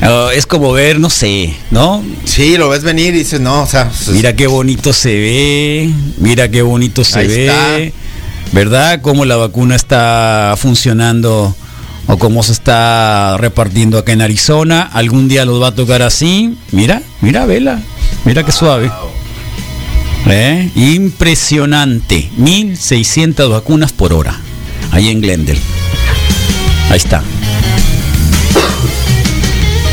[0.00, 2.02] Ah, es como ver, no sé, ¿no?
[2.24, 5.90] Sí, lo ves venir y dices, no, o sea, pues, Mira qué bonito se ve,
[6.16, 7.98] mira qué bonito se ve, está.
[8.52, 9.00] ¿verdad?
[9.02, 11.54] Cómo la vacuna está funcionando
[12.06, 14.82] o cómo se está repartiendo acá en Arizona.
[14.82, 16.56] Algún día los va a tocar así.
[16.70, 17.80] Mira, mira, vela,
[18.24, 18.90] mira qué suave.
[20.26, 20.70] ¿Eh?
[20.76, 24.38] Impresionante, 1600 vacunas por hora,
[24.92, 25.58] ahí en Glendale.
[26.90, 27.22] Ahí está.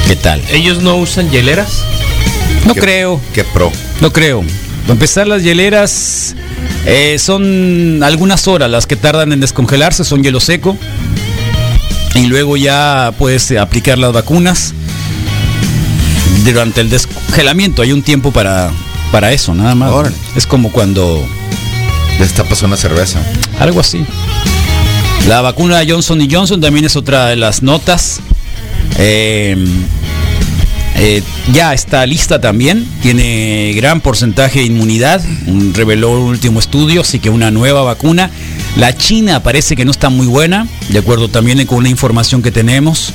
[0.07, 0.41] ¿Qué tal?
[0.51, 1.84] ¿Ellos no usan hieleras?
[2.65, 3.21] No qué- creo.
[3.34, 3.71] Qué pro.
[4.01, 4.43] No creo.
[4.84, 6.36] Para empezar las hieleras,
[6.86, 10.77] Eh, son algunas horas las que tardan en descongelarse, son hielo seco.
[12.15, 14.73] Y luego ya puedes eh, aplicar las vacunas.
[16.45, 18.71] Durante el descongelamiento hay un tiempo para,
[19.12, 19.91] para eso, nada más.
[19.91, 20.16] Órale.
[20.36, 21.26] Es como cuando
[22.20, 23.20] Destapas una cerveza.
[23.60, 24.05] algo así.
[25.28, 28.20] La vacuna de Johnson y Johnson también es otra de las notas.
[28.97, 29.55] Eh,
[30.95, 32.86] eh, ya está lista también.
[33.01, 35.22] Tiene gran porcentaje de inmunidad.
[35.45, 38.30] un- Reveló un último estudio, así que una nueva vacuna.
[38.76, 42.51] La China parece que no está muy buena, de acuerdo también con una información que
[42.51, 43.14] tenemos.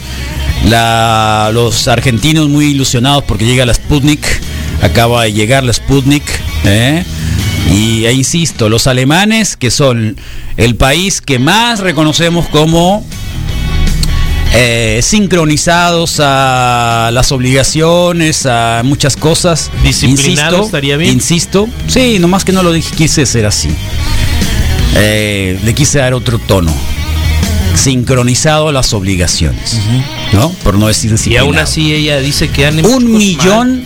[0.68, 4.24] La- los argentinos muy ilusionados porque llega la Sputnik.
[4.82, 6.24] Acaba de llegar la Sputnik.
[6.64, 7.04] ¿eh?
[7.70, 10.16] Y e insisto, los alemanes, que son
[10.56, 13.04] el país que más reconocemos como
[14.56, 19.70] eh, sincronizados a las obligaciones, a muchas cosas.
[19.82, 21.14] Disciplinado estaría bien.
[21.14, 23.70] Insisto, sí, nomás que no lo dije, quise ser así.
[24.96, 26.72] Eh, le quise dar otro tono.
[27.74, 29.76] Sincronizado a las obligaciones.
[30.32, 30.50] ¿No?
[30.62, 33.84] Por no decir Y aún así ella dice que han Un millón,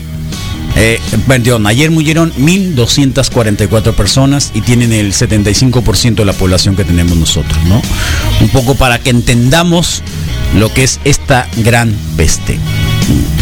[0.81, 7.17] eh, perdón, ayer murieron 1.244 personas y tienen el 75% de la población que tenemos
[7.17, 7.83] nosotros, ¿no?
[8.41, 10.05] Un poco para que entendamos
[10.55, 12.61] lo que es esta gran peste.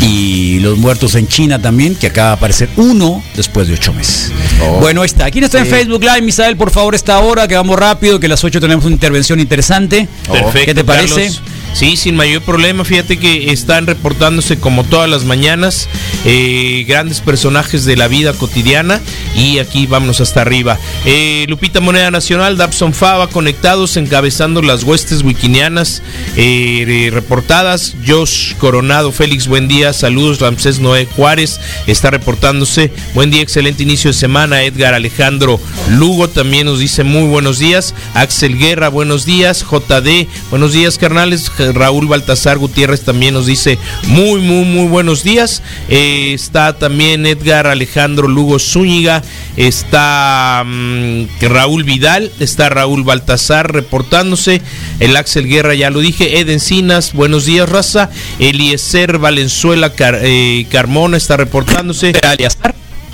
[0.00, 4.32] Y los muertos en China también, que acaba de aparecer uno después de ocho meses.
[4.62, 4.78] Oh.
[4.80, 5.30] Bueno, ahí está.
[5.30, 5.66] ¿Quién está en.
[5.66, 6.22] Facebook Live?
[6.22, 9.40] Misael, por favor, esta hora, que vamos rápido, que a las 8 tenemos una intervención
[9.40, 10.08] interesante.
[10.30, 10.66] Perfecto.
[10.66, 11.26] ¿Qué te parece?
[11.26, 11.42] Carlos.
[11.76, 12.86] Sí, sin mayor problema.
[12.86, 15.90] Fíjate que están reportándose como todas las mañanas
[16.24, 19.02] eh, grandes personajes de la vida cotidiana.
[19.34, 20.78] Y aquí vámonos hasta arriba.
[21.04, 26.02] Eh, Lupita Moneda Nacional, Dabson Fava conectados, encabezando las huestes wikinianas
[26.38, 27.94] eh, reportadas.
[28.06, 29.92] Josh Coronado, Félix, buen día.
[29.92, 32.90] Saludos, Ramsés Noé Juárez está reportándose.
[33.12, 34.62] Buen día, excelente inicio de semana.
[34.62, 35.60] Edgar Alejandro
[35.90, 37.94] Lugo también nos dice muy buenos días.
[38.14, 39.62] Axel Guerra, buenos días.
[39.62, 41.50] JD, buenos días, carnales.
[41.74, 45.62] Raúl Baltasar Gutiérrez también nos dice muy, muy, muy buenos días.
[45.88, 49.22] Eh, está también Edgar Alejandro Lugo Zúñiga.
[49.56, 52.30] Está mm, Raúl Vidal.
[52.40, 54.62] Está Raúl Baltasar reportándose.
[55.00, 56.38] El Axel Guerra, ya lo dije.
[56.40, 58.10] Ed Encinas, buenos días, raza.
[58.38, 62.12] Eliezer Valenzuela eh, Carmona está reportándose.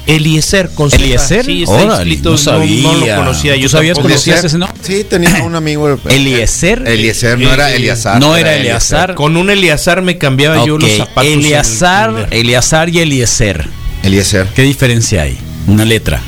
[0.06, 1.02] Eliezer con Z.
[1.02, 1.44] ¿Eliezer?
[1.44, 2.82] Sí, está Órale, inscrito, no no, sabía.
[2.82, 3.54] no lo conocía.
[3.54, 4.78] ¿Tú Yo sabías, conocías ese nombre?
[4.82, 5.98] Sí, tenía un amigo.
[6.08, 6.82] Eliezer.
[6.86, 8.20] Eliezer, no era Eliazar.
[8.20, 9.14] No era Eleazar.
[9.14, 11.24] Con un Eleazar me cambiaba yo Ok, los zapatos.
[11.30, 12.26] en el.
[12.30, 13.68] Eleazar y Eliezer.
[14.02, 14.46] Eliezer.
[14.54, 15.38] ¿Qué diferencia hay?
[15.68, 16.20] Una letra.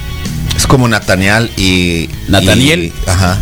[0.57, 2.09] Es como Nataniel y.
[2.29, 2.85] Nataniel.
[2.85, 3.39] y- ajá.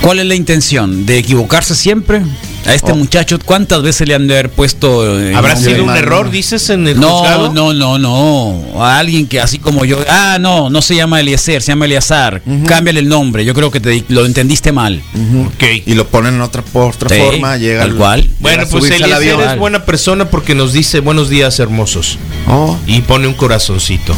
[0.00, 1.06] ¿Cuál es la intención?
[1.06, 2.20] ¿De equivocarse siempre?
[2.66, 2.96] A este Oh.
[2.96, 5.20] muchacho, ¿cuántas veces le han de haber puesto?
[5.20, 7.52] eh, ¿Habrá sido un error, dices, en el No, juzgado?
[7.52, 8.82] no, no, no.
[8.82, 9.98] A alguien que así como yo.
[10.08, 12.40] Ah, no, no se llama Eliezer, se llama Eleazar.
[12.66, 13.44] Cámbiale el nombre.
[13.44, 15.02] Yo creo que te, lo entendiste mal.
[15.46, 15.62] Ok.
[15.86, 18.22] Y lo ponen en otra, por otra Sí, forma, llega tal al- cual.
[18.22, 22.18] llega Bueno, a pues Eliezer es buena persona porque nos dice buenos días hermosos.
[22.48, 24.14] Oh, Y pone un corazoncito.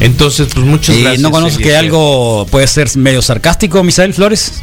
[0.00, 1.20] Entonces, pues muchas ¿Y gracias.
[1.22, 4.62] ¿No conoces que algo puede ser medio sarcástico, Misael Flores?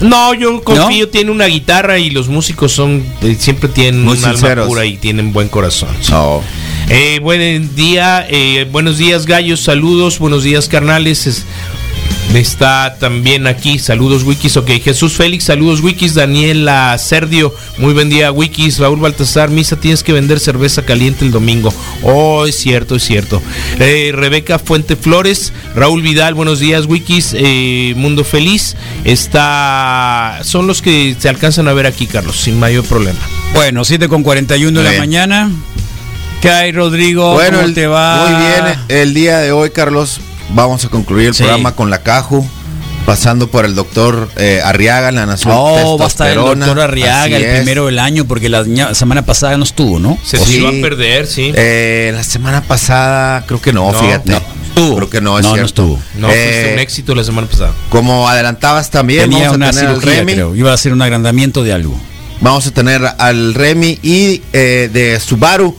[0.00, 4.24] No, yo confío, tiene una guitarra y los músicos son eh, siempre tienen Muy un
[4.24, 5.88] alma pura y tienen buen corazón.
[6.88, 11.26] Eh, buen día, eh, buenos días gallos, saludos, buenos días carnales.
[11.26, 11.44] Es-
[12.34, 18.30] está también aquí, saludos Wikis, ok, Jesús Félix, saludos Wikis, Daniela Serdio, muy buen día
[18.30, 21.72] Wikis, Raúl Baltasar, Misa, tienes que vender cerveza caliente el domingo.
[22.02, 23.42] Oh, es cierto, es cierto.
[23.80, 30.82] Eh, Rebeca Fuente Flores, Raúl Vidal, buenos días Wikis, eh, Mundo Feliz, está, son los
[30.82, 33.18] que se alcanzan a ver aquí, Carlos, sin mayor problema.
[33.54, 35.50] Bueno, 7 con 41 de la mañana.
[36.40, 37.32] ¿Qué hay, Rodrigo?
[37.34, 38.26] Bueno, ¿Cómo el- te va?
[38.28, 38.78] muy bien.
[38.88, 40.20] El día de hoy, Carlos,
[40.54, 41.42] vamos a concluir el Sí.
[41.42, 42.46] programa con la Caju,
[43.06, 47.36] pasando por el doctor eh, Arriaga la Nación Oh, va a estar el doctor Arriaga
[47.36, 50.18] el primero del año porque la semana pasada no estuvo, ¿no?
[50.24, 51.52] Se iba a perder, sí.
[51.54, 54.30] Eh, la semana pasada, creo que no, No, fíjate.
[54.32, 54.36] no
[54.68, 54.96] estuvo.
[54.96, 55.66] Creo que no, es No, no cierto.
[55.66, 56.00] estuvo.
[56.18, 57.72] No, Eh, fue un éxito la semana pasada.
[57.88, 60.32] Como adelantabas también, Tenía vamos a una tener al cirugía, Remy.
[60.34, 60.54] creo.
[60.54, 61.98] Iba a hacer un agrandamiento de algo.
[62.40, 65.76] Vamos a tener al Remy y eh, de Subaru,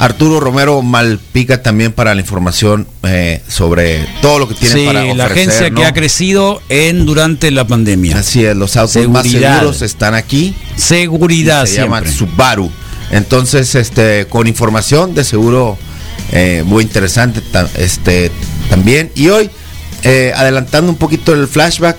[0.00, 5.04] Arturo Romero Malpica también para la información eh, sobre todo lo que tiene Sí, para
[5.04, 5.76] la ofrecer, agencia ¿no?
[5.76, 8.16] que ha crecido en durante la pandemia.
[8.18, 10.54] Así es, los autos más seguros están aquí.
[10.76, 12.32] Seguridad se llaman siempre.
[12.34, 12.70] Subaru.
[13.10, 15.76] Entonces, este, con información de seguro
[16.32, 18.30] eh, muy interesante ta- este,
[18.70, 19.10] también.
[19.14, 19.50] Y hoy,
[20.04, 21.96] eh, adelantando un poquito el flashback,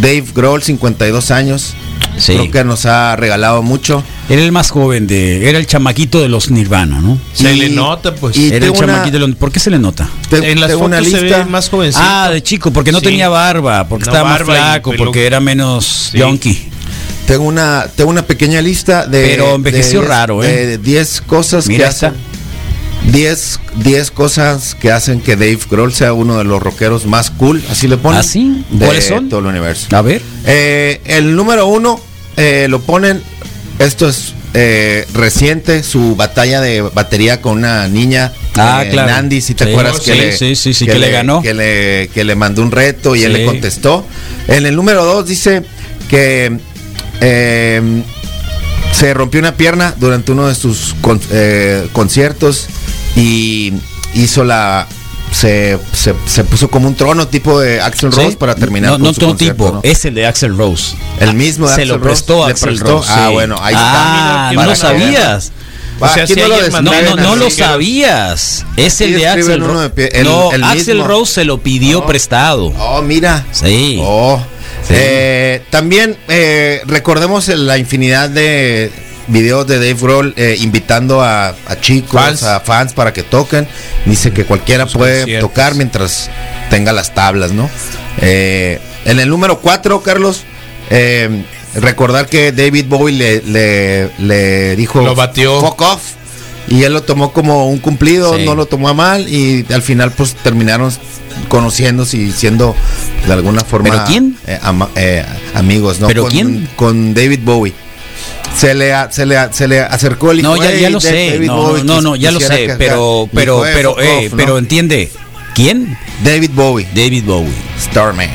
[0.00, 1.74] Dave Grohl, 52 años,
[2.18, 2.34] Sí.
[2.34, 4.02] creo que nos ha regalado mucho.
[4.28, 5.48] Era el más joven de.
[5.48, 7.18] Era el chamaquito de los Nirvana, ¿no?
[7.32, 8.36] Se Y- le nota, pues.
[8.36, 9.36] y Era el una- chamaquito de los.
[9.36, 10.08] ¿Por qué se le nota?
[10.28, 11.38] Te- en las tengo fotos una se lista.
[11.38, 12.04] ve más jovencito.
[12.06, 13.04] Ah, de chico, porque no Sí.
[13.06, 16.18] tenía barba, porque No, estaba más barba y flaco, porque era menos Sí.
[16.18, 16.58] yonky.
[17.26, 19.26] Tengo una, tengo una pequeña lista de.
[19.28, 20.66] Pero envejeció de raro, ¿eh?
[20.66, 22.06] De 10 cosas Mira que esta.
[22.08, 22.28] hacen.
[23.12, 27.62] 10 10 cosas que hacen que Dave Grohl sea uno de los rockeros más cool,
[27.70, 28.20] así le ponen.
[28.20, 28.64] ¿Ah, sí?
[28.70, 29.28] de ¿Cuáles son?
[29.28, 29.94] todo el universo.
[29.96, 30.20] A ver.
[30.44, 32.00] Eh, el número uno
[32.38, 33.22] eh, lo ponen.
[33.78, 38.32] Esto es eh, reciente, su batalla de batería con una niña.
[38.56, 39.10] Ah, eh, claro.
[39.12, 41.42] Nandi, si te Sí, acuerdas sí, que, le, sí, sí, sí, que le ganó.
[41.42, 44.04] Que le, que le mandó un reto y él le contestó.
[44.48, 45.62] En el número dos dice
[46.10, 46.58] que
[47.20, 48.02] eh,
[48.92, 52.66] se rompió una pierna durante uno de sus con- eh, conciertos
[53.14, 53.72] y
[54.14, 54.88] hizo la
[55.32, 58.20] se, se, se puso como un trono tipo de Axel Sí.
[58.20, 59.80] Rose para terminar No, con no su todo tipo, ¿no?
[59.82, 60.96] es el de Axel Rose.
[61.20, 62.98] el mismo de Se lo prestó le Axel prestó.
[62.98, 63.08] Rose.
[63.12, 63.32] ah sí.
[63.34, 65.52] bueno ahí Ah, está no sabías.
[66.02, 68.64] Va, O sea, aquí si no lo No, no, lo sabías.
[68.76, 69.82] Es el de Axel Rose.
[69.82, 71.08] de pie- el- no, el Axel mismo.
[71.08, 72.72] Rose se lo pidió prestado.
[72.78, 73.98] oh mira Sí.
[74.00, 74.40] Oh.
[74.86, 74.94] Sí.
[74.96, 78.90] Eh, también eh, recordemos la infinidad de
[79.28, 82.42] videos de Dave Grohl eh, invitando a, a chicos, Fans.
[82.42, 83.66] a fans para que toquen.
[84.06, 85.48] Dice que cualquiera Los puede conciertos.
[85.50, 86.30] tocar mientras
[86.70, 87.70] tenga las tablas, ¿no?
[88.20, 90.42] Eh, en el número 4, Carlos,
[90.90, 95.60] eh, recordar que David Bowie le, le, le dijo Lo batió.
[95.60, 96.02] fuck off.
[96.70, 98.44] Y él lo tomó como un cumplido, Sí.
[98.44, 100.92] no lo tomó a mal y al final pues terminaron
[101.48, 102.74] conociéndose y siendo
[103.26, 104.36] de alguna forma ¿Pero quién?
[104.46, 104.90] eh, ama-
[105.54, 106.06] amigos, ¿no?
[106.08, 106.68] ¿Pero con, quién?
[106.76, 107.72] Con David Bowie.
[108.56, 110.92] Se le, a- se le, a- se le acercó el No, hijo, ya, ya "Hey,
[110.92, 111.38] lo sé.
[111.40, 112.74] No, no, no, ya lo sé.
[112.78, 114.36] Pero, pero, dijo, "Eh, pero, eh, off", ¿no?
[114.36, 115.10] pero entiende.
[115.54, 115.96] ¿Quién?
[116.24, 117.52] David Bowie, David Bowie.
[117.80, 118.28] Starman.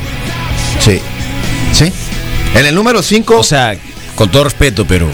[0.84, 1.00] Sí.
[1.74, 1.92] Sí.
[2.56, 3.76] En el número 5, O sea,
[4.16, 5.08] con todo respeto, pero.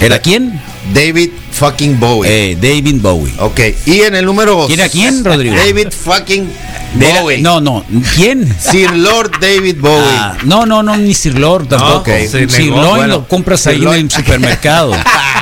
[0.00, 0.60] ¿Era quién?
[0.94, 1.30] David
[1.60, 2.52] fucking Bowie.
[2.52, 3.34] Eh, David Bowie.
[3.38, 3.60] Ok.
[3.84, 5.54] Y en el número ¿Quién era quién, Rodrigo?
[5.56, 6.50] David fucking
[6.94, 7.38] Bowie.
[7.42, 7.84] no, no.
[8.16, 8.52] ¿Quién?
[8.58, 10.16] Sir Lord David Bowie.
[10.18, 11.98] Ah, no, no, no, ni Sir Lord tampoco.
[12.00, 12.08] ok.
[12.28, 12.52] Se negó.
[12.52, 14.92] Sirloin Bueno, lo compras ahí en el supermercado.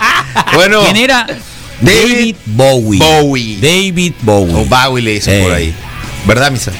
[0.55, 0.83] bueno.
[0.83, 1.25] ¿Quién era?
[1.81, 2.99] David David Bowie.
[2.99, 3.57] Bowie.
[3.61, 4.55] David Bowie.
[4.55, 5.43] O Bowie le dicen Eh.
[5.45, 5.75] por ahí.
[6.27, 6.73] ¿Verdad, Misa?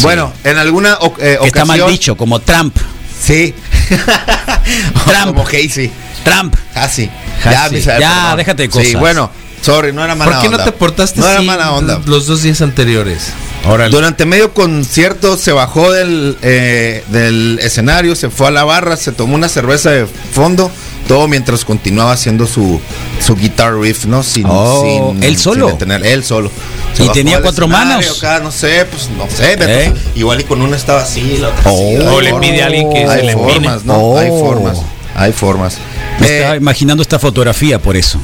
[0.00, 2.74] Bueno, en alguna eh, que está mal ocasión- dicho, como Trump.
[3.20, 3.54] Sí.
[5.06, 5.26] Trump.
[5.26, 5.90] Como Casey.
[6.24, 6.54] Trump.
[6.72, 7.10] Casi.
[7.42, 7.74] Casi.
[7.76, 8.36] Misael, Ya, perdón.
[8.38, 9.00] déjate de Sí, cosas.
[9.00, 9.30] bueno,
[9.60, 10.64] sorry, no era mala ¿Por qué no onda.
[10.64, 12.00] te portaste No era mala onda.
[12.06, 13.32] los dos días anteriores?
[13.66, 18.96] Ahora Durante medio concierto se bajó del, eh, del escenario, se fue a la barra,
[18.96, 20.70] se tomó una cerveza de fondo,
[21.08, 22.80] todo mientras continuaba haciendo su,
[23.20, 24.22] su guitar riff, ¿no?
[24.22, 25.68] Sin, Oh, sin- ¿él solo?
[25.68, 26.50] sin detener, él solo.
[26.94, 28.18] Se ¿Y tenía cuatro manos?
[28.18, 29.92] Acá, no sé, pues no sé, ¿Eh?
[30.14, 31.78] igual y con una estaba así, la otra Oh.
[31.90, 34.16] hay O le pide a alguien que se hay le formas, ¿no?
[34.16, 34.38] Hay Oh.
[34.40, 34.78] formas,
[35.14, 35.78] hay formas.
[36.20, 38.20] Me Eh, estaba imaginando esta fotografía por eso.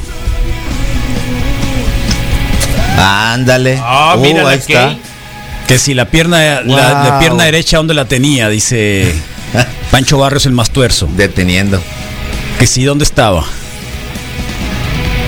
[2.97, 3.79] ándale.
[3.81, 4.95] Ah, Uh, mira ahí está.
[5.67, 8.49] Que si la pierna, la, pierna derecha, ¿dónde la tenía?
[8.49, 9.13] Dice
[9.91, 11.07] Pancho Barrios el más tuerzo.
[11.15, 11.81] Deteniendo.
[12.61, 13.43] Que sí, ¿dónde estaba?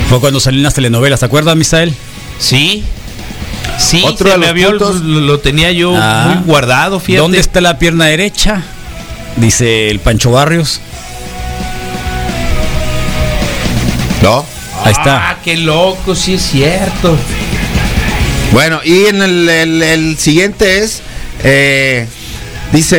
[0.07, 1.91] Fue cuando salían las telenovelas, ¿te acuerdas, Misael?
[2.37, 2.83] Sí.
[3.79, 6.25] Sí, Otro se de me los había- puntos- lo, lo tenía yo Ah.
[6.35, 7.21] muy guardado, fíjate.
[7.21, 8.61] ¿Dónde está la pierna derecha?
[9.37, 10.79] Dice el Pancho Barrios.
[14.21, 14.45] ¿No?
[14.83, 15.31] Ahí está.
[15.31, 17.17] Ah, qué loco, sí es cierto.
[18.51, 21.01] Bueno, y en el, el- el siguiente es,
[21.43, 22.05] eh,
[22.71, 22.97] dice,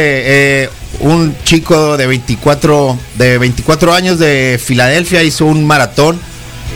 [0.64, 0.70] eh,
[1.00, 6.18] un chico de 24, de 24 años de Filadelfia hizo un maratón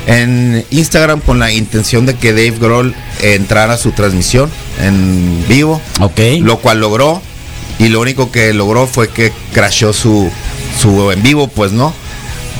[0.06, 4.50] en Instagram con la intención de que Dave Grohl entrara a su transmisión
[4.82, 6.20] en vivo, Ok.
[6.40, 7.20] lo cual logró,
[7.78, 10.30] y lo único que logró fue que crashó su,
[10.80, 11.92] su en vivo, pues no,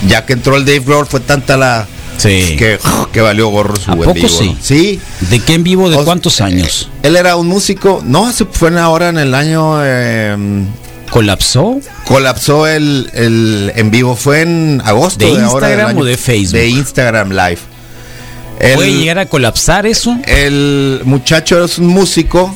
[0.07, 1.87] ya que entró el Dave Grohl fue tanta la...
[2.17, 2.55] Sí.
[2.57, 2.77] Que,
[3.13, 4.27] que valió gorro su ¿A en poco vivo.
[4.27, 4.49] sí?
[4.49, 4.57] ¿no?
[4.61, 4.99] Sí,
[5.29, 5.89] ¿De qué en vivo?
[5.89, 6.89] ¿De O- cuántos años?
[7.01, 10.35] él era un músico, no, se fue ahora en el año, eh,
[11.09, 11.79] ¿Colapsó?
[12.05, 16.17] colapsó el, el en vivo, fue en agosto ¿De ahora del Instagram año- o de
[16.17, 16.53] Facebook?
[16.59, 17.57] De Instagram Live.
[18.75, 20.17] ¿Puede El, llegar a colapsar eso?
[20.25, 22.53] el muchacho es un músico,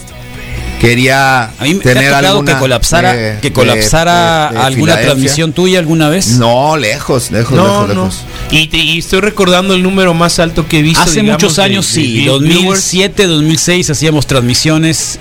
[0.81, 4.61] quería A mí me tener ha tocado alguna que colapsara, de- que colapsara de- de
[4.65, 5.05] alguna Filadelfia.
[5.13, 6.27] transmisión tuya alguna vez.
[6.37, 7.93] No, lejos, lejos, No, lejos, no.
[8.03, 8.21] lejos.
[8.51, 11.01] Y, te- y estoy recordando el número más alto que he visto.
[11.03, 15.19] Hace digamos, muchos años de sí, view- 2007, 2006 hacíamos transmisiones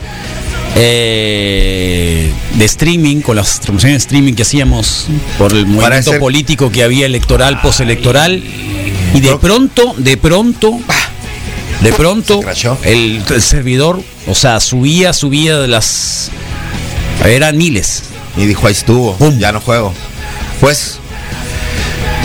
[0.76, 5.06] eh, de streaming, con las transmisiones de streaming que hacíamos
[5.38, 8.42] por el movimiento ser- político que había electoral, postelectoral.
[9.14, 10.80] Y de pronto, de pronto,
[11.82, 12.40] de pronto,
[12.84, 16.30] el, el servidor, o sea, subía, subía de las...
[17.24, 18.04] Eran miles.
[18.36, 19.38] Y dijo, ahí estuvo, Pum.
[19.38, 19.92] ya no juego.
[20.60, 20.98] Pues,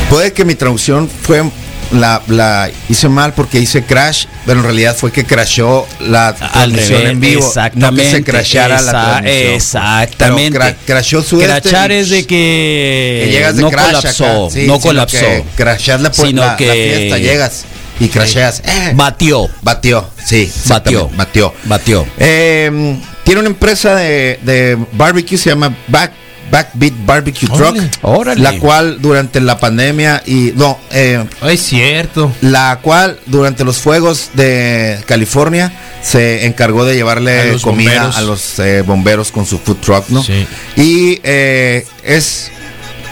[0.10, 1.44] Puede que mi traducción fue
[1.92, 6.98] la, la hice mal porque hice crash, pero en realidad fue que crashó la transmisión
[7.00, 9.54] revés, en vivo, exactamente, no que se crashara la transmisión.
[9.54, 10.60] exactamente.
[10.60, 14.66] Cra- crashó su Crachar y- es de que, que llegas de no crash colapsó, sí,
[14.68, 15.18] no colapsó.
[15.20, 17.66] que crasheas la, Sino la- la que- fiesta, llegas
[18.00, 18.62] y crasheas.
[18.66, 21.10] Eh, Batió, batió, sí, Batió.
[21.16, 21.54] batió.
[21.66, 22.06] batió.
[22.20, 26.12] Eh, tiene una empresa de, de barbecue, se llama Back,
[26.52, 27.90] Backbeat Barbecue Truck, Órale.
[28.02, 28.42] Órale.
[28.42, 32.32] la cual durante la pandemia y no, eh, Es cierto.
[32.42, 35.72] la cual durante los fuegos de California
[36.02, 38.18] se encargó de llevarle comida bomberos.
[38.18, 40.24] a los eh, bomberos con su food truck, ¿no?
[40.24, 40.48] Sí.
[40.76, 42.52] Y eh, es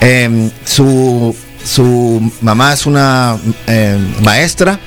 [0.01, 4.79] em, su su mamá es una em, maestra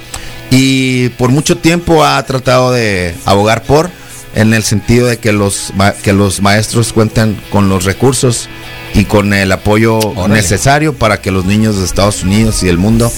[0.51, 3.91] y por mucho tiempo ha tratado de abogar por
[4.39, 5.73] en el sentido de que los
[6.03, 8.49] que los maestros cuenten con los recursos
[8.95, 10.35] y con el apoyo Órale.
[10.41, 13.13] necesario para que los niños de Estados Unidos y del mundo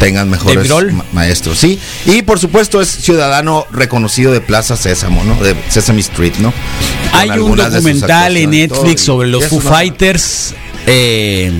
[0.00, 1.58] tengan mejores ma- maestros.
[1.58, 5.36] Sí, y por supuesto es ciudadano reconocido de Plaza Sésamo, ¿no?
[5.44, 6.52] De Sesame Street, ¿no?
[6.52, 10.54] Con Hay un documental en Netflix sobre los Foo Fighters
[10.86, 11.52] eh,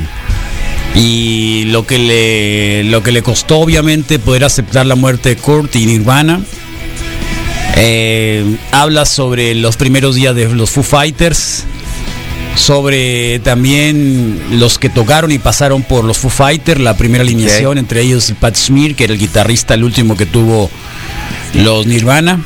[0.95, 5.77] y lo que le lo que le costó obviamente poder aceptar la muerte de Kurt
[5.77, 6.41] y Nirvana.
[7.77, 11.65] Eh, habla sobre los primeros días de los Foo Fighters,
[12.55, 18.03] sobre también los que tocaron y pasaron por los Foo Fighters, la primera alineación, entre
[18.03, 20.71] ellos el Pat Smear, que era el guitarrista, el último que tuvo
[21.55, 22.43] los Nirvana,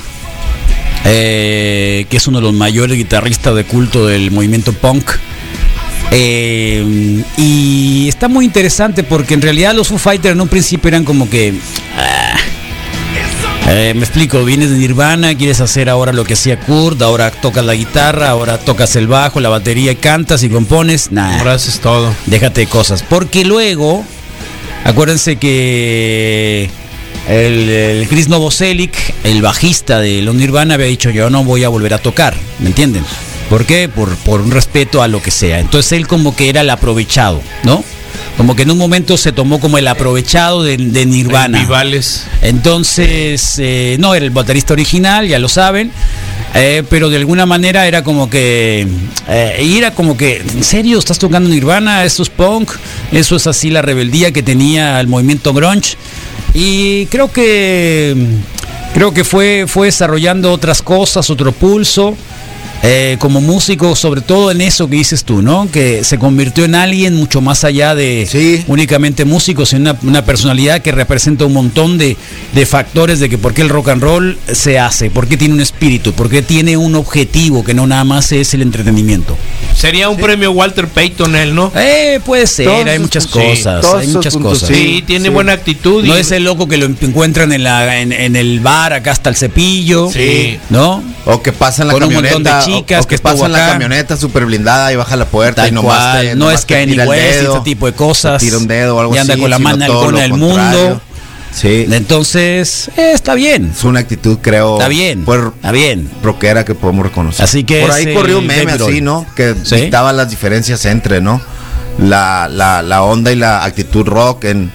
[1.05, 5.11] eh, que es uno de los mayores guitarristas de culto del movimiento punk.
[6.12, 11.05] Eh, y está muy interesante porque en realidad los Foo Fighters en un principio eran
[11.05, 11.53] como que...
[11.99, 12.37] ah,
[13.69, 17.64] eh, me explico, vienes de Nirvana, quieres hacer ahora lo que hacía Kurt, ahora tocas
[17.64, 21.11] la guitarra, ahora tocas el bajo, la batería y cantas y compones.
[21.11, 22.14] Nah, Ahora haces todo.
[22.27, 23.03] déjate de cosas.
[23.03, 24.05] Porque luego,
[24.85, 26.71] acuérdense que
[27.29, 28.95] el, el Chris Novoselic,
[29.25, 32.69] el bajista de los Nirvana, había dicho yo no voy a volver a tocar, ¿me
[32.69, 33.05] entienden?
[33.51, 33.89] ¿Por qué?
[33.89, 35.59] Por, por un respeto a lo que sea.
[35.61, 37.85] Entonces él como que era el aprovechado, ¿no?
[38.37, 41.62] Como que en un momento se tomó como el aprovechado de, de Nirvana.
[42.43, 45.91] Entonces, eh, no, era el baterista original, ya lo saben.
[46.55, 48.87] eh, pero de alguna manera era como que.
[49.28, 52.05] eh, y era como que, ¿en serio estás tocando Nirvana?
[52.05, 52.72] Eso es punk.
[53.11, 55.97] Eso es así la rebeldía que tenía el movimiento grunge.
[56.53, 58.14] Y creo que.
[58.93, 62.16] Creo que fue, fue desarrollando otras cosas, otro pulso.
[62.83, 65.68] Eh, como músico, sobre todo en eso que dices tú, ¿no?
[65.72, 68.62] Que se convirtió en alguien mucho más allá de Sí.
[68.68, 72.16] únicamente músicos, sino una, una personalidad que representa un montón de,
[72.55, 75.55] de factores de que por qué el rock and roll se hace, por qué tiene
[75.55, 79.37] un espíritu, por qué tiene un objetivo que no nada más es el entretenimiento.
[79.74, 81.72] Sería un premio Walter Payton él, ¿no?
[81.74, 84.68] Eh, puede ser, Todos hay muchas sí, cosas, hay muchas cosas.
[84.68, 85.31] Sí, tiene sí.
[85.31, 86.05] buena actitud.
[86.05, 89.11] y- No es el loco que lo encuentran en, la, en, en el bar, acá
[89.12, 90.59] hasta el cepillo, Sí.
[90.70, 91.03] ¿no?
[91.24, 92.61] O que pasa en la Con un camioneta.
[92.67, 95.25] Chicas o, o que que pasa estuvo en la camioneta súper blindada y baja la
[95.27, 97.93] puerta Tal y nomás cual, te- no nomás es que tira el ese tipo de
[97.93, 98.43] cosas.
[98.43, 100.39] tira un dedo o algo y anda así, con la mano lo del contrario.
[100.39, 101.01] mundo.
[101.53, 101.87] Sí.
[101.91, 103.73] Entonces, eh, está bien.
[103.75, 104.75] Es una actitud, creo.
[104.75, 105.25] Está bien.
[105.25, 106.11] Por Está bien.
[106.23, 107.43] rockera que podemos reconocer.
[107.45, 109.25] Así que Por ahí corrió un meme así, ¿no?
[109.35, 109.77] Que ¿Sí?
[109.77, 111.41] dictaba las diferencias entre, ¿no?
[111.99, 114.71] La, la, la onda y la actitud rock en,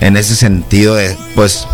[0.00, 1.66] en ese sentido de, pues,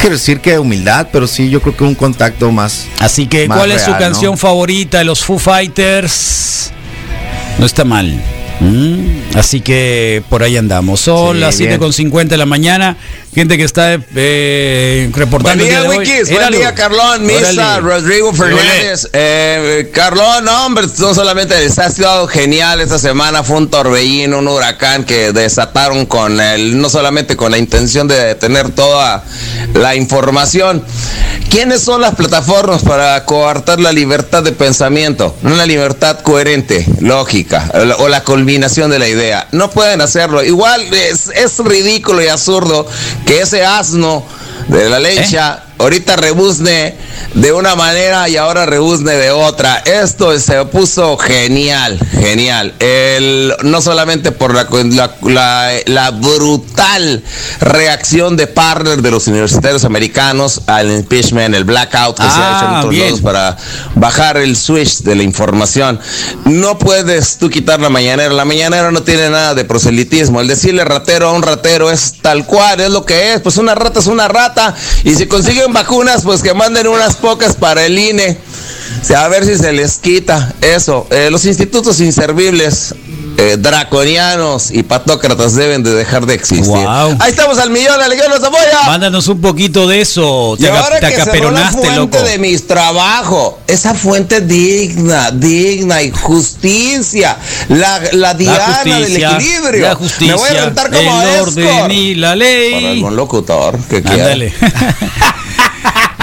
[0.00, 2.86] quiero decir que humildad, pero sí, yo creo que un contacto más.
[2.98, 4.36] Así que, Más ¿cuál es su canción ¿no?
[4.36, 6.72] favorita de los Foo Fighters?
[7.58, 8.20] No está mal.
[8.60, 11.00] Mm, Así que por ahí andamos.
[11.00, 11.80] Son Sí, las bien.
[11.80, 12.96] 7.50 de la mañana.
[13.34, 15.64] Gente que está eh, reportando.
[15.64, 15.88] Buen día.
[15.88, 16.30] Wikis.
[16.32, 17.24] Buen día, Carlón.
[17.24, 17.80] Misa, Órale.
[17.80, 19.08] Rodrigo Fernández.
[19.12, 23.44] Eh, Carlón, no, hombre, no solamente les ha sido genial esta semana.
[23.44, 28.34] Fue un torbellino, un huracán que desataron con el, no solamente con la intención de
[28.34, 29.22] tener toda
[29.74, 30.84] la información.
[31.50, 35.36] ¿Quiénes son las plataformas para coartar la libertad de pensamiento?
[35.44, 38.24] Una libertad coherente, lógica, o la-
[38.58, 39.46] de la idea.
[39.52, 40.42] No pueden hacerlo.
[40.42, 42.86] Igual es, es ridículo y absurdo
[43.26, 44.24] que ese asno
[44.68, 46.94] de la lecha ahorita rebuzne
[47.34, 49.76] de una manera y ahora rebuzne de otra.
[49.78, 52.74] Esto se puso genial, genial.
[52.78, 57.22] El, no solamente por la, la, la- la brutal
[57.60, 62.66] reacción de partner de los universitarios americanos al impeachment, el blackout que se ha hecho
[62.68, 63.04] en Ah, bien.
[63.06, 63.56] lados para
[63.94, 65.98] bajar el switch de la información.
[66.44, 68.32] No puedes tú quitar la mañanera.
[68.34, 70.40] La mañanera no tiene nada de proselitismo.
[70.40, 73.40] El decirle ratero a un ratero es tal cual, es lo que es.
[73.40, 74.74] Pues una rata es una rata.
[75.04, 75.26] Y si
[75.72, 78.38] vacunas, pues que manden unas pocas para el INE.
[79.02, 81.06] O sea, a ver si se les quita eso.
[81.10, 82.94] Eh, los institutos inservibles
[83.38, 86.66] eh, draconianos y patócratas deben de dejar de existir.
[86.66, 87.16] Wow.
[87.20, 88.82] Ahí estamos al millón, legión nos apoya.
[88.86, 90.54] Mándanos un poquito de eso.
[90.58, 92.22] Y Te, ahora te que cerró la fuente loco.
[92.22, 99.86] de mis trabajos, esa fuente digna, digna y justicia, la, la diana del equilibrio.
[99.88, 102.96] la justicia, Me voy a rentar como el orden y la Para ley.
[102.98, 104.34] algún locutor que quiera.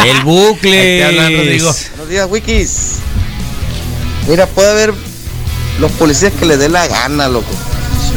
[0.06, 1.04] El bucle.
[1.60, 2.95] Buenos días, Wikis.
[4.28, 4.93] Mira, puede haber
[5.80, 7.48] los policías que le dé la gana, loco.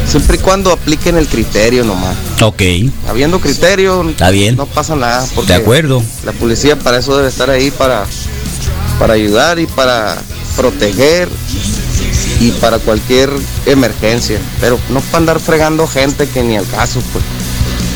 [0.07, 2.15] Siempre y cuando apliquen el criterio nomás.
[2.41, 2.61] Ok,
[3.07, 4.55] Habiendo criterio, Está bien.
[4.55, 5.25] no pasa nada.
[5.35, 6.03] Porque de acuerdo.
[6.25, 8.05] La policía para eso debe estar ahí, para,
[8.99, 10.17] para ayudar y para
[10.55, 11.29] proteger
[12.39, 13.29] y para cualquier
[13.65, 14.39] emergencia.
[14.59, 17.23] Pero no para andar fregando gente que ni al caso, pues.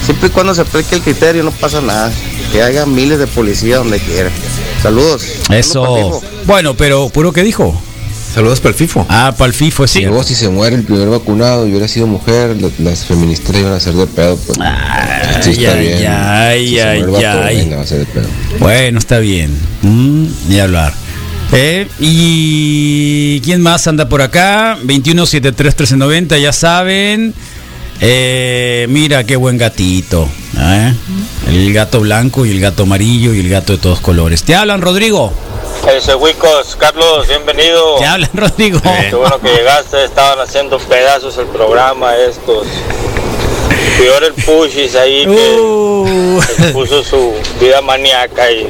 [0.05, 2.11] Siempre y cuando se aplique el criterio no pasa nada.
[2.55, 4.29] Que haya miles de policías donde quiera.
[4.81, 5.23] Saludos.
[5.45, 5.83] Saludos Eso.
[5.83, 6.21] Fijo.
[6.45, 7.77] Bueno, pero ¿puro qué dijo?
[8.33, 9.05] Saludos para el FIFO.
[9.09, 10.03] Ah, para el FIFO, sí.
[10.03, 13.73] Luego, si se muere el primer vacunado y hubiera sido mujer, lo- las feministas iban
[13.73, 14.37] a hacer de pedo.
[14.37, 14.57] Pues.
[15.41, 16.07] Sí, está ay, bien.
[16.09, 17.57] ay, Si ay, vato, ay.
[17.57, 18.27] venga, va a ser de pedo.
[18.59, 19.51] Bueno, está bien.
[19.81, 20.93] Mm, ni hablar.
[21.51, 24.77] Eh, ¿Y quién más anda por acá?
[24.85, 27.33] 21731390, ya saben.
[28.01, 30.27] Eh, mira qué buen gatito.
[30.57, 30.93] ¿eh?
[31.47, 34.43] El gato blanco y el gato amarillo y el gato de todos colores.
[34.43, 35.33] ¿Te hablan, Rodrigo?
[35.95, 37.97] Ese Wicos, Carlos, bienvenido.
[37.97, 38.81] ¿Te hablan, Rodrigo?
[38.81, 42.67] Qué bueno que llegaste, estaban haciendo pedazos el programa estos.
[43.97, 46.41] Peor el Pushis ahí que, Uh.
[46.57, 48.67] que puso su vida maníaca y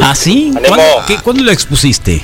[0.00, 0.52] ¿Ah, sí?
[0.66, 2.22] ¿Cuándo, qué- cuándo lo expusiste?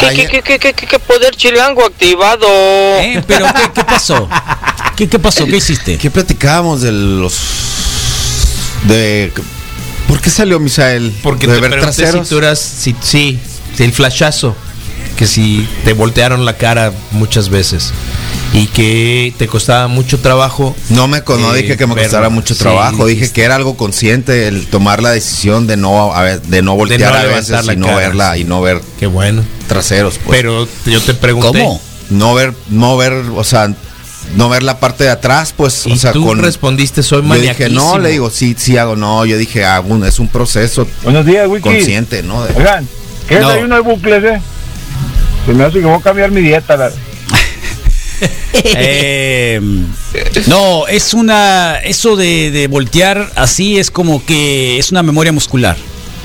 [0.00, 2.46] ¿Qué, qué, qué, qué, qué- qué poder chilango activado?
[2.48, 4.28] Eh, ¿Pero qué, qué pasó?
[4.96, 5.44] ¿Qué, ¿Qué pasó?
[5.46, 5.98] ¿Qué hiciste?
[5.98, 7.34] ¿Qué platicábamos de los.
[8.86, 9.32] de.
[10.08, 11.12] ¿Por qué salió Misael?
[11.22, 12.28] Porque de te ver traseros.
[12.28, 13.38] si tú eras, si, sí,
[13.78, 14.54] el flashazo,
[15.16, 17.92] que si te voltearon la cara muchas veces
[18.52, 20.76] y que te costaba mucho trabajo.
[20.90, 22.08] No me no eh, dije que me verlo.
[22.08, 26.14] costara mucho Sí, trabajo, dije que era algo consciente el tomar la decisión de no
[26.14, 28.60] a ver, de no voltear no a veces la y no cara, verla y no
[28.60, 29.42] ver Qué bueno.
[29.66, 30.38] traseros, pues.
[30.40, 31.58] Pero yo te pregunté.
[31.58, 31.80] ¿Cómo?
[32.10, 33.74] no ver no ver, o sea,
[34.36, 37.34] no ver la parte de atrás, pues, Y o sea, tú con respondiste, soy yo
[37.34, 37.92] dije, maniaquísimo.
[37.92, 41.24] no, le digo, sí, sí hago, no, yo dije, hago un- es un proceso Buenos
[41.26, 41.62] días, Wiki.
[41.62, 42.42] consciente, ¿no?
[42.44, 42.88] De- Oigan,
[43.28, 43.48] ¿qué No.
[43.48, 44.40] desayuno de bucles, eh?
[45.46, 46.76] Se me hace que voy a cambiar mi dieta.
[46.76, 46.90] la-
[48.64, 49.60] Eh,
[50.46, 51.76] no, es una.
[51.84, 55.76] Eso de, de voltear así es como que es una memoria muscular.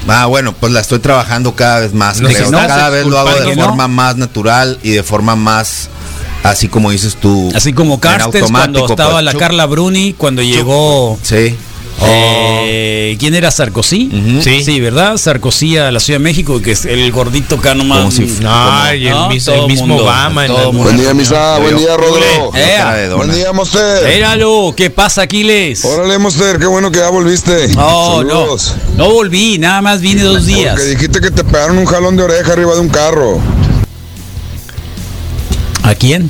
[0.08, 2.30] Ah, bueno, pues la estoy trabajando cada vez más, creo.
[2.30, 5.89] estás Cada vez lo hago de forma más natural y de forma más,
[6.44, 7.52] así como dices tú.
[7.56, 11.18] Así como en Carstens cuando automático, estaba pues, la chup, Carla Bruni, cuando llegó.
[11.22, 11.56] Sí.
[12.02, 14.10] eh, ¿Quién era Sarkozy?
[14.14, 14.42] Ujú.
[14.42, 14.64] Sí.
[14.64, 15.18] Sí, ¿verdad?
[15.18, 17.58] Sarkozy a la Ciudad de México, que es el gordito.
[17.62, 19.28] Como si- No, y el ¿no?
[19.30, 20.72] mis- el mismo mundo, Obama en mundo.
[20.84, 21.58] Buen día, Misa.
[21.60, 22.52] Buen día, Rodro.
[22.56, 23.10] Eh.
[23.16, 24.08] Buen día, Monster.
[24.08, 25.84] Míralo, ¿qué pasa, Aquiles?
[25.84, 26.58] Órale, Monster.
[26.58, 27.68] Qué bueno que ya volviste.
[27.70, 28.76] No, no, Saludos.
[28.96, 30.76] no volví, nada más vine dos días.
[30.76, 33.40] Porque dijiste que te pegaron un jalón de oreja arriba de un carro.
[35.90, 36.30] ¿A quién?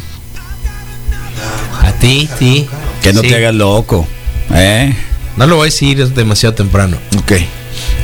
[1.81, 2.65] A ti, sí.
[3.01, 3.27] Que no Sí.
[3.27, 4.07] te hagas loco.
[4.53, 4.95] ¿Eh?
[5.35, 6.97] No lo voy a decir, es demasiado temprano.
[7.17, 7.33] Ok.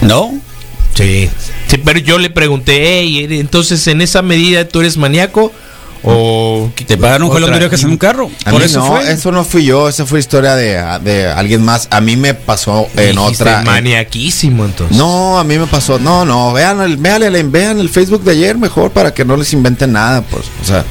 [0.02, 0.34] ¿No?
[0.96, 1.30] Sí.
[1.68, 5.52] Sí, pero yo le pregunté, "Ey, entonces en esa medida tú eres maníaco
[6.04, 8.30] o ¿Te pagaron un jalón de otra?" orejas en un carro?
[8.46, 9.12] A Por mí eso no, fue.
[9.12, 11.88] eso no fui yo, esa fue historia de, de alguien más.
[11.92, 13.62] A mí me pasó en otra.
[13.64, 14.96] maniaquísimo entonces.
[14.98, 16.00] no, a mí me pasó.
[16.00, 19.36] No, no, vean el, vean el, vean el Facebook de ayer mejor para que no
[19.38, 20.44] les inventen nada, pues.
[20.62, 20.86] O sea,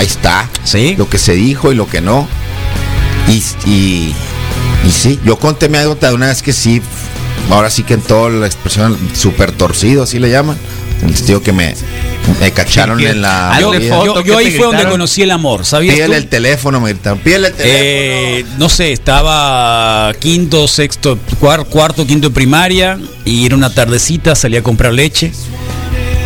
[0.00, 0.48] ahí está.
[0.64, 0.94] Sí.
[0.98, 2.26] Lo que se dijo y lo que no.
[3.28, 4.14] Y, y,
[4.86, 6.82] y sí, yo conté mi anécdota de una vez que sí,
[7.50, 10.56] ahora sí que en toda la expresión, súper torcido, así le llaman.
[11.02, 11.74] El sentido que me,
[12.40, 13.56] me cacharon Sí, en la.
[13.60, 13.94] Yo, movida.
[13.96, 16.22] foto, yo- ¿qué yo te ahí fue donde conocí el amor, ¿sabías Pídele tú?
[16.22, 17.18] el teléfono, me gritaron.
[17.20, 17.78] Pídele el teléfono.
[17.82, 24.34] Eh, no sé, estaba quinto, sexto, cuar- cuarto, quinto de primaria y era una tardecita,
[24.34, 25.32] salí a comprar leche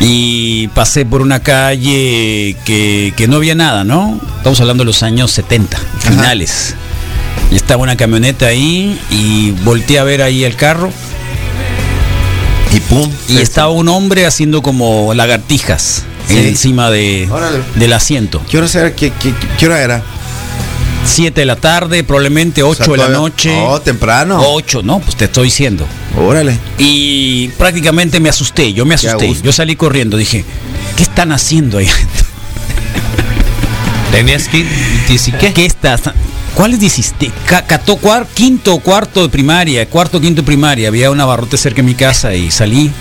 [0.01, 4.21] y pasé por una calle que, que no había nada, ¿no?
[4.39, 6.75] Estamos hablando de los años 70, finales.
[7.51, 10.91] Y estaba una camioneta ahí y volteé a ver ahí el carro
[12.75, 13.11] y pum.
[13.29, 16.39] y estaba un hombre haciendo como lagartijas Sí.
[16.39, 17.59] encima de, Órale.
[17.75, 18.41] del asiento.
[18.51, 20.03] Quiero saber qué, qué, qué- qué hora era.
[21.05, 23.55] 7 de la tarde, probablemente 8 O sea, de la noche.
[23.61, 24.41] Oh, temprano.
[24.43, 25.87] 8, no, pues te estoy diciendo.
[26.17, 26.59] Órale.
[26.79, 29.35] Y prácticamente me asusté, yo me asusté.
[29.43, 30.45] Yo salí corriendo, dije,
[30.97, 31.89] ¿qué están haciendo ahí?
[34.13, 34.65] Tenías que
[35.41, 35.53] qué.
[35.53, 36.03] ¿Qué estás?
[36.55, 37.33] ¿Cuál es 16?
[37.47, 40.87] Ca- cató cuar- quinto o cuarto de primaria, cuarto quinto de primaria.
[40.87, 42.93] Había un abarrote cerca de mi casa y salí.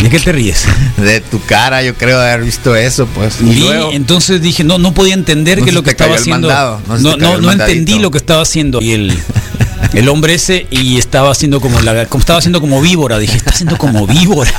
[0.00, 0.64] ¿De qué te ríes?
[0.96, 3.40] De tu cara, yo creo haber visto eso, pues.
[3.40, 6.46] Y Y luego, entonces dije, no, no podía entender No que lo que estaba haciendo.
[6.46, 8.80] mandado, no no, no, entendí lo que estaba haciendo.
[8.80, 9.18] Y el,
[9.94, 13.18] el hombre ese, y estaba haciendo como la como estaba haciendo como víbora.
[13.18, 14.52] Dije, está haciendo como víbora.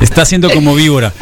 [0.00, 1.12] está haciendo como víbora.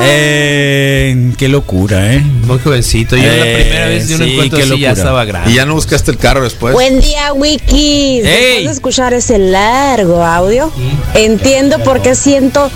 [0.00, 2.20] Eh, qué locura, eh.
[2.20, 3.16] Muy jovencito.
[3.16, 5.50] Yo la Eh, primera vez de un sí, encuentro qué así ya estaba grande.
[5.50, 6.72] y ya no buscaste el carro después.
[6.74, 8.22] Buen día, Wikis.
[8.22, 10.70] Después de escuchar ese largo audio,
[11.14, 12.70] entiendo por qué siento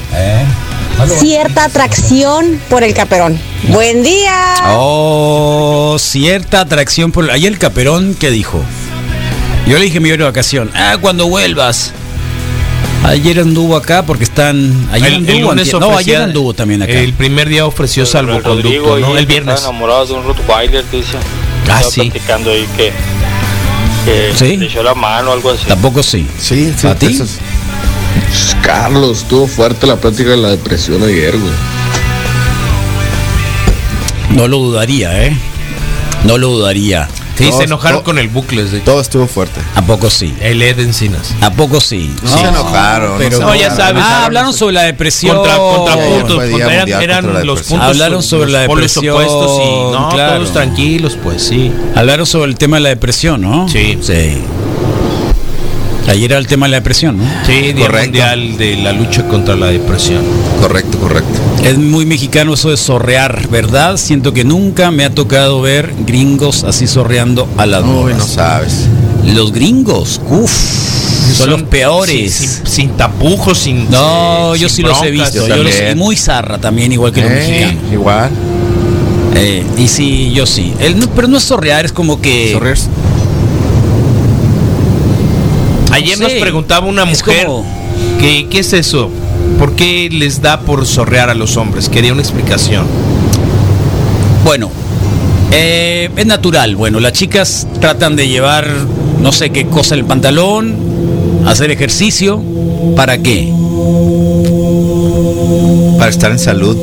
[1.18, 3.38] cierta atracción por el caperón.
[3.68, 4.54] Buen día.
[4.68, 7.30] Oh, cierta atracción por.
[7.30, 8.62] Ahí el caperón, ¿qué dijo?
[9.66, 10.70] Yo le dije mi hora de vacación.
[10.74, 11.92] Ah, cuando vuelvas.
[13.04, 14.88] Ayer anduvo acá porque están.
[14.92, 15.50] Ayer El- el anduvo.
[15.50, 16.92] lunes no, ayer anduvo también acá.
[16.92, 19.16] El primer día ofreció salvoconducto, ¿no?
[19.18, 19.60] El viernes.
[19.62, 21.16] Enamorado de un Rottweiler, dice.
[21.68, 22.00] Ah, Estaba sí.
[22.02, 22.92] platicando ahí que,
[24.04, 24.56] que ¿Sí?
[24.56, 25.64] le echó la mano o algo así.
[25.66, 26.26] Tampoco sí.
[26.38, 26.86] Sí, sí.
[26.86, 27.18] ¿A ti?
[28.16, 31.52] Eso es- Carlos, estuvo fuerte la plática de la depresión ayer, güey.
[34.30, 35.36] No lo dudaría, ¿eh?
[36.24, 37.08] No lo dudaría.
[37.36, 38.70] Sí, Todos- se enojaron to- con el bucles.
[38.72, 39.60] De Todo estuvo fuerte.
[39.74, 40.34] ¿A poco sí?
[40.40, 41.34] el Ed Encinas.
[41.40, 42.14] ¿A poco sí?
[42.22, 44.02] No se enojaron, Pero, no ya sabes.
[44.06, 45.36] Ah, hablaron sobre la depresión.
[45.36, 46.34] Contra, contra Sí, puntos.
[46.36, 47.88] fue Día contra- eran contra los puntos.
[47.88, 50.36] Hablaron sobre los la polos depresión, opuestos y no, claro.
[50.36, 51.72] todos tranquilos, pues sí.
[51.94, 53.66] Hablaron sobre el tema de la depresión, ¿no?
[53.68, 53.98] Sí.
[54.02, 54.38] Sí.
[56.08, 57.24] Ayer era el tema de la depresión, ¿no?
[57.46, 58.06] Sí, Día Correcto.
[58.06, 60.22] Mundial de la lucha contra la depresión.
[60.60, 61.30] Correcto, correcto.
[61.64, 63.96] Es muy mexicano eso de sorrear, ¿verdad?
[63.96, 68.26] Siento que nunca me ha tocado ver gringos así sorreando a las no morras.
[68.26, 68.88] sabes.
[69.24, 70.50] Los gringos, uff,
[71.36, 72.34] son, los peores.
[72.34, 73.88] Sin, sin- sin tapujos, sin.
[73.88, 75.46] no, eh, yo sin sí los he visto.
[75.46, 77.92] Yo Yo los, y muy zarra también, igual que los Eh, mexicanos.
[77.92, 78.30] Igual.
[79.36, 80.74] Eh, y sí, yo sí.
[80.80, 82.50] El- no, pero no es sorrear, es como que.
[85.92, 87.64] Ayer No nos preguntaba una mujer como-
[88.18, 89.10] que, ¿qué es eso?
[89.58, 91.88] ¿Por qué les da por sorrear a los hombres?
[91.88, 92.86] Quería una explicación.
[94.44, 94.70] Bueno,
[95.52, 96.76] eh, es natural.
[96.76, 98.66] Bueno, las chicas tratan de llevar
[99.20, 100.74] no sé qué cosa en el pantalón,
[101.46, 102.42] hacer ejercicio.
[102.96, 103.52] ¿Para qué?
[105.98, 106.76] Para estar en salud.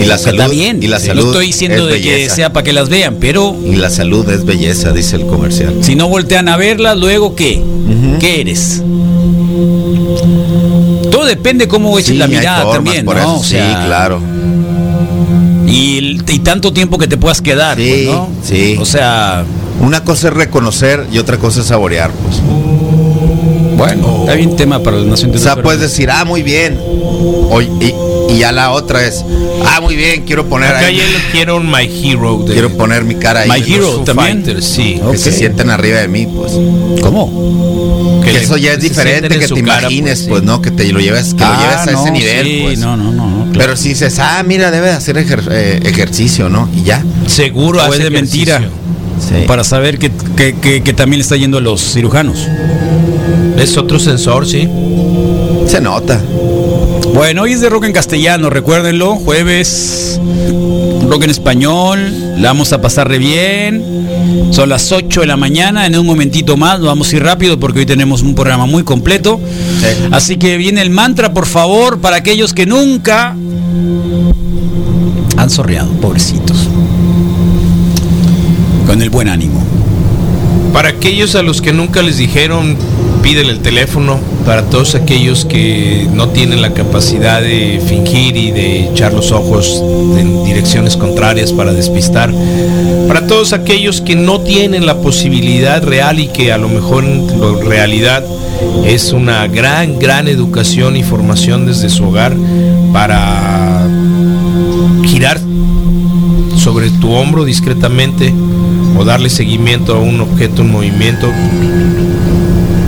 [0.00, 0.40] Y la salud.
[0.40, 0.82] Está bien.
[0.82, 1.22] Y la salud.
[1.22, 4.28] no estoy diciendo es de que sea para que las vean, pero Y la salud
[4.30, 5.78] es belleza, dice el comercial.
[5.82, 7.62] si no voltean a verlas, luego ¿qué?
[8.18, 8.82] ¿Qué eres?
[11.10, 13.22] Todo depende cómo Sí, la mirada formas, también, por ¿no?
[13.22, 14.20] eso, O sea, sí, claro.
[15.66, 18.28] Y, y tanto tiempo que te puedas quedar, Sí, pues, ¿no?
[18.42, 18.76] sí.
[18.80, 19.44] O sea,
[19.80, 22.40] Una cosa es reconocer y otra cosa es saborear, pues.
[23.76, 26.78] Bueno, hay un tema para la nación de O sea, puedes decir, ah, muy bien.
[27.50, 27.94] O- y,
[28.30, 29.24] y ya la otra es,
[29.66, 30.96] ah, muy bien, quiero poner Acá ahí.
[30.96, 32.38] ya lo quiero un My Hero.
[32.46, 33.50] De, Quiero poner mi cara ahí.
[33.50, 34.42] My Hero también.
[34.44, 35.00] Fighters, sí.
[35.10, 36.52] Que se sienten arriba de mí, pues.
[37.02, 38.20] ¿Cómo?
[38.24, 40.46] Que, le- eso ya es diferente que te cara, imagines, pues, pues, sí.
[40.46, 40.60] ¿no?
[40.62, 42.78] Que te lo lleves, que lo Ah, lleves a no, ese nivel, sí, pues.
[42.80, 43.58] no, no, no, no, claro.
[43.58, 46.68] Pero si dices, ah, mira, debe de hacer ejer- eh, ejercicio, ¿no?
[46.74, 47.04] Y ya.
[47.26, 48.54] Seguro O hace es de ejercicio.
[48.60, 48.70] mentira.
[49.18, 49.46] Sí.
[49.46, 52.48] Para saber que, que, que- que también le está yendo a los cirujanos.
[53.58, 54.68] Es otro sensor, sí.
[55.66, 56.20] Se nota.
[57.14, 59.16] Bueno, hoy es de rock en castellano, recuérdenlo.
[59.16, 60.20] Jueves,
[61.08, 62.40] rock en español.
[62.40, 63.96] La vamos a pasar re bien.
[64.50, 65.86] Son las 8 de la mañana.
[65.86, 69.40] En un momentito más, vamos a ir rápido porque hoy tenemos un programa muy completo.
[69.80, 70.08] Sí.
[70.10, 73.34] Así que viene el mantra, por favor, para aquellos que nunca
[75.36, 76.68] han sorreado, pobrecitos.
[78.86, 79.62] Con el buen ánimo.
[80.72, 82.76] Para aquellos a los que nunca les dijeron,
[83.26, 84.20] pídele el teléfono.
[84.44, 89.82] Para todos aquellos que no tienen la capacidad de fingir y de echar los ojos
[90.16, 92.32] en direcciones contrarias para despistar.
[93.08, 97.66] Para todos aquellos que no tienen la posibilidad real y que a lo mejor en
[97.66, 98.24] realidad
[98.86, 102.36] es una gran, gran educación y formación desde su hogar
[102.92, 103.88] para
[105.04, 105.40] girar
[106.56, 108.32] sobre tu hombro discretamente
[108.96, 111.28] o darle seguimiento a un objeto, un movimiento.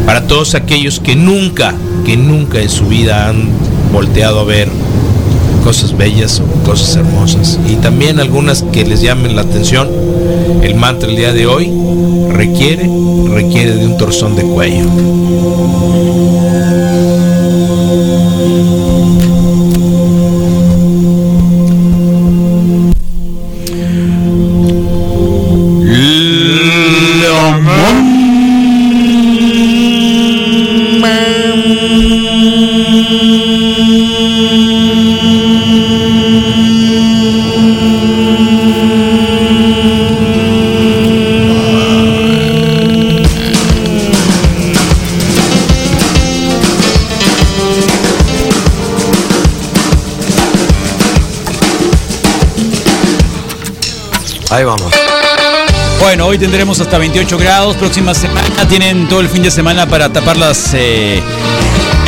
[0.08, 1.74] Para todos aquellos que nunca,
[2.06, 3.50] que nunca en su vida han
[3.92, 4.70] volteado a ver
[5.62, 7.60] cosas bellas o cosas hermosas.
[7.68, 9.86] Y también algunas que les llamen la atención,
[10.62, 11.70] el mantra el día de hoy
[12.30, 12.88] requiere,
[13.28, 14.86] requiere de un torzón de cuello.
[56.38, 57.76] Tendremos hasta 28 grados.
[57.76, 61.20] Próxima semana tienen todo el fin de semana para tapar las, eh,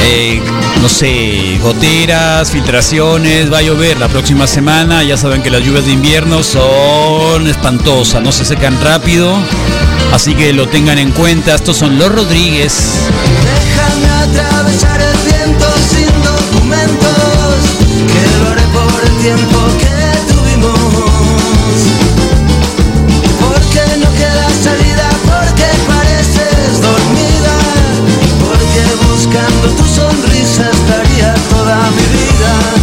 [0.02, 0.40] eh,
[0.80, 3.52] no sé, goteras, filtraciones.
[3.52, 5.02] Va a llover la próxima semana.
[5.02, 9.36] Ya saben que las lluvias de invierno son espantosas, no se secan rápido.
[10.12, 11.56] Así que lo tengan en cuenta.
[11.56, 13.08] Estos son los Rodríguez.
[13.44, 17.20] Déjame atravesar el viento sin documentos.
[24.62, 27.56] salida porque pareces dormida
[28.40, 32.79] porque buscando tu sonrisa estaría toda mi vida.